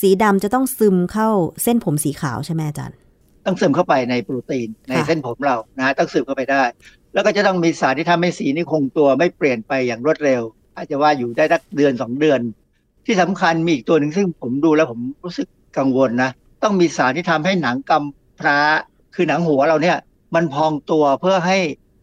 [0.00, 1.28] สีดำจะต้องซึมเข้า
[1.62, 2.96] เส้นผมสีขาวใช่ไหมอาจารย์
[3.46, 6.62] ต้องซึมเข้าไปในโปรตีนในค่ะเส้นผมเรานะต้องซึมเข้าไปได้
[7.14, 10.42] แล้วก็จะต้องมีสารที่ทำให้สีนี่คงตัวไม่เปลี่ยนไปอย่างรวดเร็ว
[10.76, 12.40] อาจจะว่าอยู่ได้สักเดือนสองเดือน
[13.06, 16.30] ที่สำคัญมีอีกตัวหนึ่งซึ่งผมดูแล้วผมรู้สึกกังวลนะ
[16.62, 18.58] ต้องมีสารที่ทำให้หนังกำพร้า
[19.14, 19.98] คือหนังหัวเราเนี่ย
[20.34, 21.58] มันพองตัวเพื่อให้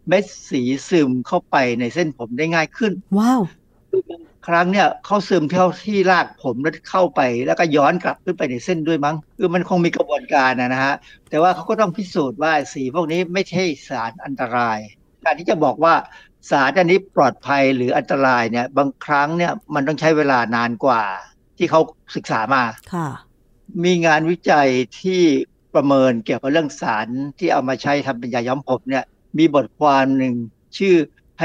[0.07, 3.41] เม็ดสีซึมเข้าไปในเส้นผมได้ง่ายขึ้น ว้าว
[4.47, 10.95] ครั้งเนี่ยเขาซึมเท่าที่รากผมแล้วเข้าไป แล้วก็ย้อนกลับขึ้นไปในเส้นด้วยมั้งคือมันคงมีกระบวนการนะนะฮะ
[11.29, 14.79] แต่ว่าเขาก็ต้องพิสูจน์ว่าสีพวกนี้ไม่ใช่สารอันตราย
[15.25, 15.93] การที่จะบอกว่า
[16.49, 21.03] สารอันนี้ปลอดภัยหรืออันตรายเนี่ย บางครั้งเนี่ยมันต้องใช้เวลานานกว่า
[21.57, 21.81] ที่เขา
[22.15, 22.63] ศึกษามา
[22.93, 23.07] ค่ะ
[23.83, 24.69] มีงานวิจัย
[25.01, 25.21] ที่
[25.75, 27.07] ประเมินเกี่ยวกับเรื่องสาร
[27.39, 29.05] ที่เอามาใช้ทำเป็นยาย้อมผมเนี่ย
[29.37, 30.33] มีบทความหนึ่ง
[30.77, 30.95] ชื่อ
[31.37, 31.43] ไฮ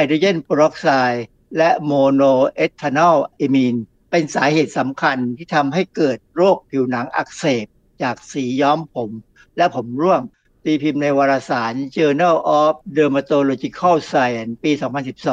[1.54, 2.22] โดรเจนเปอร์ออกไซด์และโมโน
[2.54, 3.76] เอทานอลเอมีน
[4.10, 7.66] เป็นสาเหตุสำคัญที่ทำให้เกิดโรคผิวหนังอักเสบ
[8.02, 9.10] จากสีย้อมผม
[9.56, 10.20] และผมร่วง
[10.64, 14.72] ตีพิมพ์ในวารสาร Journal of Dermatological Science ปี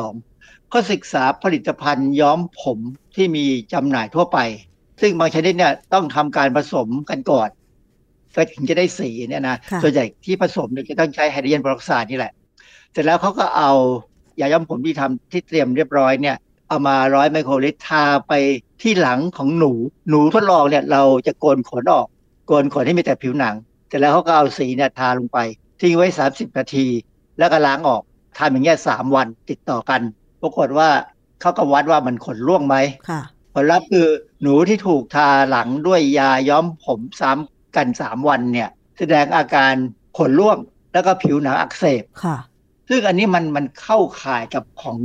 [0.05, 2.79] 2012 ก็ศึกษาผลิตภัณฑ์ย้อมผม
[3.15, 4.39] ที่มีจำหน่ายทั่วไป
[5.01, 7.49] ซึ่งบางชนิดเนี่ยต้องทำการผสมกันก่อน
[8.35, 12.33] ก็ถึงจะได้สีเนี่ยนะค่ะส่วนใหญ่ที่ผสมเนี่ยจะต้องใช้ไฮโดรเจนเปอร์ออกไซด์นี่แหละ
[12.91, 13.71] เสร็จแล้วเขาก็เอา
[14.39, 18.33] ยาย้อมผมที่ทำที่เตรียมเรียบร้อยเนี่ยเอามาร้อยไมโครลิตรทาไป
[18.81, 19.71] ที่หลังของหนู
[20.09, 22.07] หนูทดลองเนี่ยเราจะโกนขนออก
[22.47, 23.55] โกนขนให้มีแต่ผิวหนัง
[23.87, 25.37] เสร็จแล้วเขาก็เอาสีเนี่ยทาลงไป
[25.79, 26.87] ทิ้งไว้ 30 นาที
[27.37, 28.01] แล้วก็ล้างออก
[28.37, 30.01] ทำอย่างเงี้ยสามวันติดต่อกัน
[30.41, 30.89] ปรากฏว่า
[31.41, 32.75] เขาก็วัดว่ามันขนร่วงไหม
[33.09, 33.21] ค่ะ
[33.53, 34.07] ผลลัพธ์คือ
[34.41, 38.69] หนูที่ถูกทาหลังด้วยยาย้อมผมซ้ำกันสามวันเนี่ย
[38.99, 39.73] แสดงอาการ
[40.17, 40.57] ขนร่วง
[40.93, 42.37] แล้วก็ผิวหนังอักเสบค่ะ
[42.89, 44.99] ซึ่งอันนี้มันมันเข้าข่ายกับของ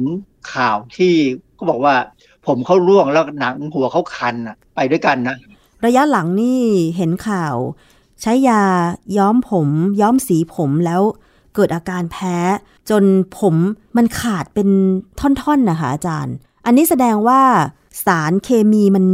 [0.53, 1.15] ข่าวที่
[1.55, 1.95] เขาบอกว่า
[2.47, 5.37] ผมเขาร่วงแล้วหนังหัวเขาคันอะไปด้วยกันนะ
[5.87, 6.61] ระยะหลังนี่
[6.97, 7.57] เห็นข่าว
[8.23, 8.63] ใช้ยา
[9.19, 9.69] ย้อมผม
[10.01, 11.03] ย้อมสีผมแล้ว
[11.55, 12.37] เกิดอาการแพ้
[12.91, 13.05] จน
[13.39, 13.55] ผม
[13.97, 14.69] มันขาดเป็น
[15.21, 16.35] ท่อนๆนะคะอาจารย์
[16.67, 17.41] อันนี้แสดงว่า
[18.07, 19.05] สารเคมีมัน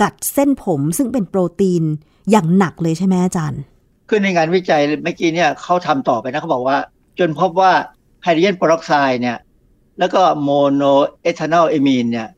[0.00, 1.82] กัดเส้นผมซึ่งเป็นโปรตีน
[2.30, 3.60] อย่างหนักเลยใช่ไหมอาจารย์
[4.08, 6.78] คือในงานวิจัยเมื่อกี้เนี่ยเขาทำต่อไปนะเขาบอกว่า
[7.18, 7.72] จนพบว่า
[8.22, 9.38] ไฮโดรเจนเปอร์ออกไซด์เนี่ย
[9.98, 10.82] แล้วก็โมโน
[11.22, 12.28] เอทานอลเอมีนเนี่ย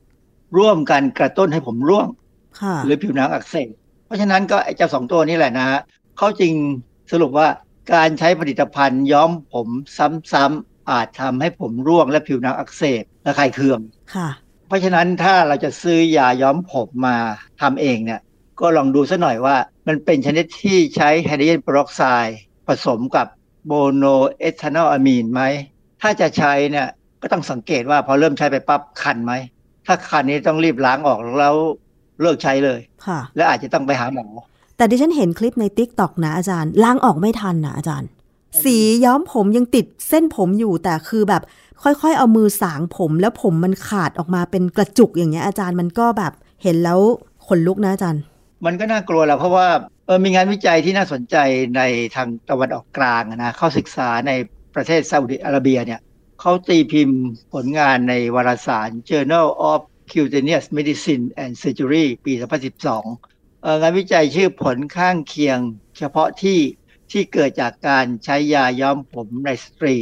[0.59, 2.09] ร่วมกันกระตุ้นให้ผมร่วง
[2.61, 3.69] ค่ะหรือผิวหนังอักเสบ
[4.07, 5.81] เพราะฉะนั้นก็ไอ้เจ้าสองตัวนี้แหละนะฮะ
[6.17, 6.55] เขาจริง
[7.13, 7.49] สรุปว่า
[7.95, 9.69] การใช้ผลิตภัณฑ์ย้อมผม
[10.33, 13.81] ซ้ำๆอาจทำให้ผมร่วงและผิวหนังอักเสบและคลายเคือง
[14.15, 14.29] ค่ะ
[14.67, 17.17] เพราะฉะนั้นถ้าเราจะซื้อยาย้อมผมมา
[17.61, 18.21] ทำเองเนี่ย
[18.61, 19.57] ก็ลองดูซะหน่อยว่า
[19.87, 23.27] มันเป็นชนิดที่ใช้ไฮโดรเจนเปอร์ออกไซด์ผสมกับ
[23.67, 24.05] โมโน
[24.39, 25.43] เอทานอลอะมีนไหม
[26.03, 26.89] ถ้าจะใช้เนี่ย
[27.23, 29.33] ก็ต้องสังเกตว่าพอเริ่มใช้ไปปั๊บคันไหม
[29.87, 31.55] ถ้าคันนี้ต้องรีบล้างออกแล้ว
[32.23, 34.27] เลิกใช้เลย ค่ะ และอาจจะต้องไปหาหมอ
[34.77, 38.09] แต่ดิฉันเห็นคลิปในติ๊กต็อกนะอาจารย์ ล้างออกไม่ทันนะอาจารย์
[38.63, 41.43] สีย้อมผมยังติดเส้นผมอยู่แต่คือแบบ
[41.83, 46.33] ค่อยๆ เอามือสางผมแล้วผมมันขาดออกมาเป็นกระจุกอย่างเงี้ยอาจารย์มันก็แบบ
[46.63, 47.01] เห็นแล้ว
[47.47, 48.23] ขนลุกนะอาจารย์
[48.67, 49.67] มันก็น่ากลัวแหละเพราะว่า
[50.00, 51.37] เออมีงานวิจัยที่น่าสนใจ
[51.77, 51.83] ใน
[52.17, 54.33] ทางตะวันออกกลางอะนะเขาศึกษาใน
[54.75, 56.01] ประเทศซาอุดิอาระเบียเนี่ย
[56.41, 59.81] เขาตีพิมพ์ผลงานในวารสาร Journal of
[60.11, 62.33] Cutaneous Medicine and Surgery ปี
[62.99, 65.59] 2012เอ่องานวิจัยชื่อผลข้างเคียง
[65.99, 66.59] เฉพาะที่
[67.11, 69.97] ที่เกิดจากการใช้ยาย้อมผมในสตรี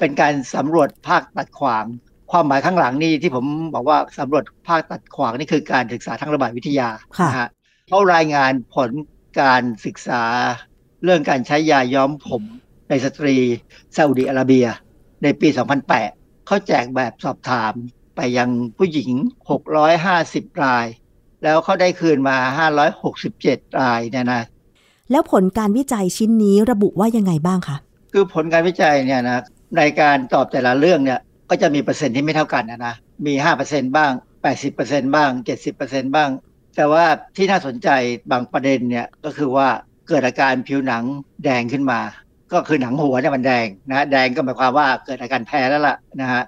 [0.00, 1.84] เป็นการสำรวจภาคตัดขวาง
[2.30, 7.48] ความหมายข้างหลังนี่ที่ผมบอกว่าสำรวจภาคตัดขวางนี่คือการศึกษาทางระบาดวิทยาค่ะนะฮะ
[7.88, 8.90] เขารายงานผล
[9.40, 10.22] การศึกษา
[11.04, 12.42] เรื่องการใช้ยาย้อมผม
[12.88, 13.36] ในสตรี
[13.96, 14.66] ซาอุดิอาระเบีย
[15.22, 15.48] ในปี
[15.98, 17.72] 2008 เขาแจกแบบสอบถาม
[18.16, 19.12] ไปยังผู้หญิง
[19.90, 20.86] 650 ราย
[21.42, 22.36] แล้วเขาได้คืนมา
[23.08, 24.42] 567 รายเนี่ยนะ
[25.10, 27.76] แล้วผลการวิจัยชิ้นนี้ระบุว่ายังไงบ้างคะ
[28.12, 29.40] คือผลการวิจัยเนี่ยนะ
[29.76, 31.20] ในการตอบแต่ละเรื่องเนี่ย
[31.50, 32.94] ก็จะมีเปอร์เซ็นต์ที่ไม่เท่ากันนะนะ
[33.26, 33.34] มี
[33.64, 34.12] 5%บ้าง
[34.62, 35.30] 80%บ้าง
[35.72, 36.30] 70%บ้าง
[36.76, 37.04] แต่ว่า
[37.36, 37.88] ที่น่าสนใจ
[38.30, 39.68] บางประเด็นเนี่ยก็คือว่า
[40.08, 41.04] เกิดอาการผิวหนัง
[41.44, 42.00] แดงขึ้นมา
[42.52, 46.42] ก็คือหนังหัวเนี่ยมันแดงนะแดงก็หมายความว่าเกิดอาการแพ้แล้วล่ะนะฮะ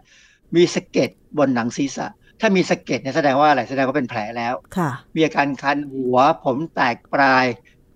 [0.54, 2.06] มีสะเก็ดบนหนังศีรษะ
[2.40, 7.44] ถ้ามีสะเก็ดเนี่ยแสดงว่าอะไรแสดงว่าเป็นแผลแล้วค่ะ มีอาการคันหัว ผมแตกปลาย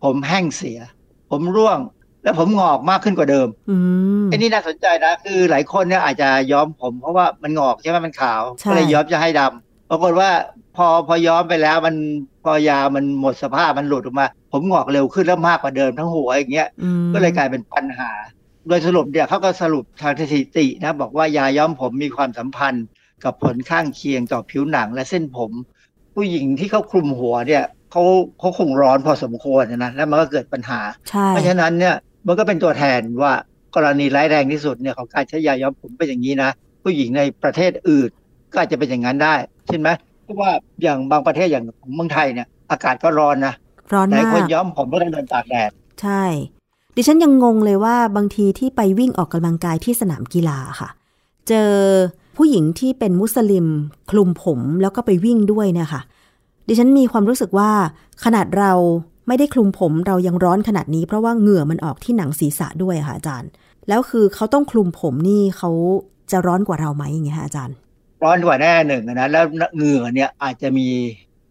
[0.04, 0.78] ผมแห้งเสีย
[1.30, 1.78] ผมร่วง
[2.22, 3.76] และผมงอกมากขึ้นกว่าเดิมอื
[4.24, 10.30] มไอ้นี่น่าสนใจนะ คือหลายคนเนี่ยอาจจะย้อมผมเพราะว่ามันงอกใช่ไหมมันขาวใช่ก็เลยย้อมจะให้ดำปรากฏว่า
[10.76, 11.94] พอพอย้อมไปแล้วมัน
[12.44, 18.10] พอยามันหมดสภาพมันหลุดออกมา ผมงอกเร็วขึ้นแล้วมากกว่าเดิมทั้งหัวอย่างเงี้ยอืมก็เลยกลายเป็นปัญหา
[18.68, 22.86] โดยสรุปเนี่ยเขาก็สรุปทางสถิตินะบอกว่ายาย้อมผมมีความสัมพันธ์
[23.24, 25.50] กับผลข้างเคียงต่อผิวหนังและเส้นผม
[26.14, 28.02] ผู้หญิงที่เขาคลุมหัวเนี่ยเขา
[28.38, 31.94] เขาคงร้อนพอสมควรนะแล้วมันก็เกิดปัญหาใช่เพราะฉะนั้นเนี่ย
[32.26, 33.32] มันก็เป็นตัวแทนว่า
[33.74, 36.50] กรณีร้ายแรงที่สุดเนี่ยของการใช้ยาย้อมผมเป็นอย่างนี้นะ
[36.82, 38.10] ผู้หญิงในประเทศอื่น
[38.52, 39.34] ก็อาจจะเป็นอย่างนั้นได้
[39.68, 39.88] ใช่ไหม
[40.24, 40.50] เพราะว่า
[40.82, 43.54] อย่างบางประเทศอย่างของเมืองไทยเนี่ย อากาศก็ร้อนนะ
[43.92, 45.70] ร้อนหลายมาคนกย้อมผมก็ต้องเดินตากแดด
[46.02, 46.22] ใช่
[46.96, 50.88] ดิฉันยังงงเลยว่าบางทีที่ไปวิ่งออกกำลังกายที่สนามกีฬาค่ะ
[51.48, 51.70] เจอ
[52.36, 53.66] ผู้หญิงที่เป็นมุสลิม
[54.10, 56.02] คลุมผมแล้วก็ไปวิ่งด้วยเนี่ยค่ะ
[56.68, 57.70] ดิฉันมีความรู้สึกว่า
[58.24, 58.72] ขนาดเรา
[59.28, 63.50] ไม่ได้คลุมผมเรายังร้อนขนาดนี้เพราะว่าเหงื่อมันออกที่หนังศีรษะด้วยค่ะอาจารย์
[63.88, 65.70] แล้วคือเขาต้องคลุมผมนี่เขา
[66.30, 67.76] จะร้อนกว่าเราไหมอย่างเงี้ยค่ะอาจารย์
[68.22, 69.44] ร้อนกว่าแน่หนึ่งนะแล้ว
[69.76, 70.88] เหงื่อเนี่ยอาจจะมี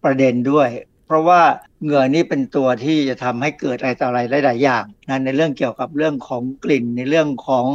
[0.03, 0.69] ประเด็นด้วย
[1.05, 1.41] เพราะว่า
[1.83, 7.67] เหงื่อนี่เป็นตัวที่จะทำให้เกิดอะไรต่ออะไรหลายๆอย่างนะในเรื่องเกี่ยวกับเรื่องของกลิ่นในเรื่องของ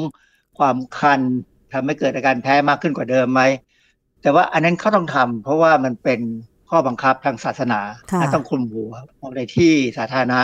[0.59, 1.20] ความคัน
[1.72, 3.42] ทำให้เกิดอาการแพ้มากขึ้นกว่าเดิมไหม
[4.22, 6.20] แต่ว่าอันนั้นเขาต้องทำเพราะว่ามันเป็น
[6.70, 7.80] ข้อบังคับทางศาสนา
[8.12, 10.40] ค่ะต้องคลุมหัวออกในที่สาธารณะ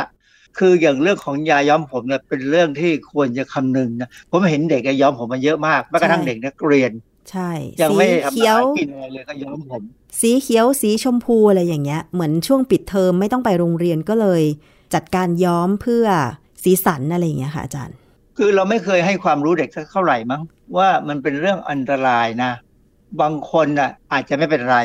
[0.58, 6.92] คืออย่างเรื่องของยาย้อมผมเนี่ยเป็นเรื่องที่ควรจะคำนึงนะผมเห็นเด็กย้อมผมมาเยอะมากแม้กระทั่งเด็กนักเรียน
[7.30, 7.50] ใช่
[7.80, 9.82] ยังสีไม่ได้ทำเขียวอาหารกินอะไรเลยก็ย้อมผม
[10.20, 14.42] สีเขียวสีชมพูอะไรอย่างเงี้ย เหมือนช่วงปิดเทอมไม่ต้องไปโรงเรียนก็เลย
[14.94, 16.06] จัดการย้อมเพื่อ
[16.64, 17.96] สีสันอะไรอย่างเงี้ยค่ะ อาจารย์
[18.36, 20.42] คือเราไม่เคยให้ความรู้เด็กสักเท่าไหร่มั้ง
[20.76, 22.52] ว่ามันเป็นเรื่องอันตรายนะ
[23.20, 24.78] บางคนน่ะอาจจะไม่เป็นไร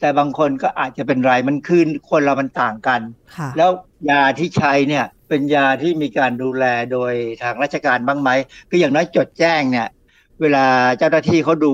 [0.00, 3.00] แต่บางคนก็อาจจะเป็นไรมันคือคนเรามันต่างกัน
[3.36, 3.70] ค่ะแล้ว
[4.10, 7.12] ยาที่ใช้เนี่ยเป็นยาที่มีการดูแลโดย
[7.42, 8.30] ทางราชการบ้างไหม
[8.70, 9.86] คืออย่างน้อยจดแจ้งเนี่ย
[10.42, 10.66] เวลา
[10.98, 11.72] เจ้าหน้าที่เขาดู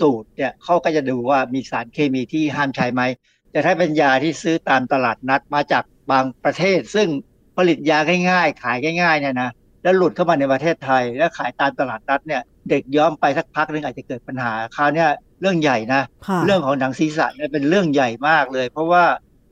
[0.00, 3.02] สูตรเนี่ยเขาก็จะดูว่ามีสารเคมีที่ห้ามใช้ไหม
[3.50, 7.08] แต่ถ้าเป็นยาที่ซื้อตามตลาดนัดมาจากบางประเทศ ซึ่ง
[7.56, 7.98] ผลิตยา
[8.30, 9.50] ง่ายๆ ขายง่ายๆเนี่ยนะ
[9.82, 15.08] แล้วหลุดเข้ามาในประเทศไทย แล้วขายตามตลาดนัดเนี่ยเด็กย้อมไปสักพักหนึงอาจจะเกิดปัญหาคราวเนี้ย
[15.40, 19.04] เรื่องใหญ่นะค่ะเรื่องของหนังศีรษะเนี่ยเป็นเรื่องใหญ่มากเลย เพราะว่า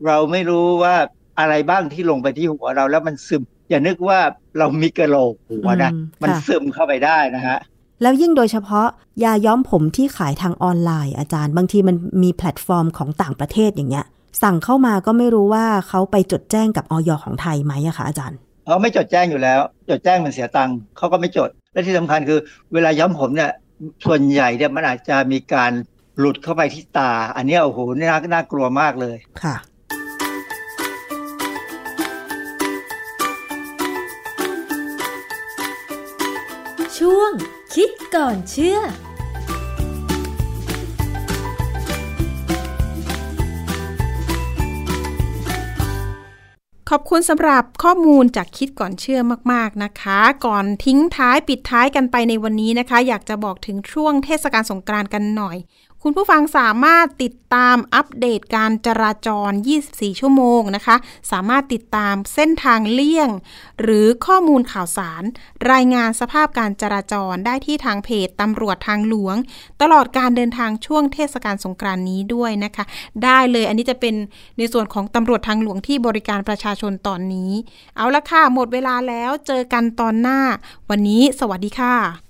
[0.07, 0.95] เราไม่รู้ว่า
[1.39, 4.19] อะไรบ้างที่ลงไปที่หัวเราแล้วมันซึม อย่านึกว่า
[4.59, 7.59] เรามีกระโหลกหัวนะอืมมันค่ะซึมเข้าไปได้นะฮะ
[8.03, 8.87] แล้วยิ่งโดยเฉพาะ
[9.25, 14.07] ยาย้อมผมที่ขายทางออนไลน์อาจารย์ บางทีมันมีแพลตฟอร์มของต่างประเทศอย่างเงี้ย
[14.43, 22.39] สั่งเข้ามาก็ไม่รู้ว่าเขาไปจดแจ้งกับออยของไทยไหมอะคะอาจารย์เขาไม่จดแจ้งอยู่แล้ว จดแจ้งมันเสียตังค์เขาก็ไม่จด และที่สำคัญคือ
[22.75, 23.51] เวลาย้อมผมเนี่ย
[24.07, 25.73] ส่วนใหญ่เนี่ยมันอาจจะมีการ
[26.19, 29.57] หลุดเข้าไปที่ตา อันเนี้ยโอ้โหน่าน่ากลัวมากเลยค่ะ
[36.99, 37.33] ช่วง
[37.77, 38.83] คิดก่อนเชื่อ ข
[46.97, 49.21] อบคุณสำหรับข้อมูลจากคิดก่อนเชื่อ
[49.53, 55.57] มากๆนะคะ ก่อนทิ้งท้ายปิดท้ายกันไปในวันนี้นะคะ อยากจะบอกถึงช่วงเทศกาลสงกรานต์กันหน่อย
[56.05, 59.51] คุณผู้ฟังสามารถติดตามอัปเดตการจราจร
[59.87, 60.97] 24 ชั่วโมงนะคะ
[61.33, 63.29] สามารถติดตามเส้นทางเลี่ยง
[63.81, 65.23] หรือข้อมูลข่าวสาร
[65.73, 69.37] รายงานสภาพการจราจรได้ที่ทางเพจตำรวจทางหลวง
[69.83, 72.85] ตลอดการเดินทางช่วงเทศกาลสงกรานต์นี้ด้วยนะคะ
[73.25, 74.15] ได้เลยอันนี้จะเป็น
[74.59, 77.53] ในส่วนของตำรวจทางหลวงที่บริการประชาชนตอนนี้
[77.97, 80.39] เอาละค่ะ หมดเวลาแล้วเจอกันตอนหน้า
[80.91, 82.30] วันนี้ สวัสดีค่ะ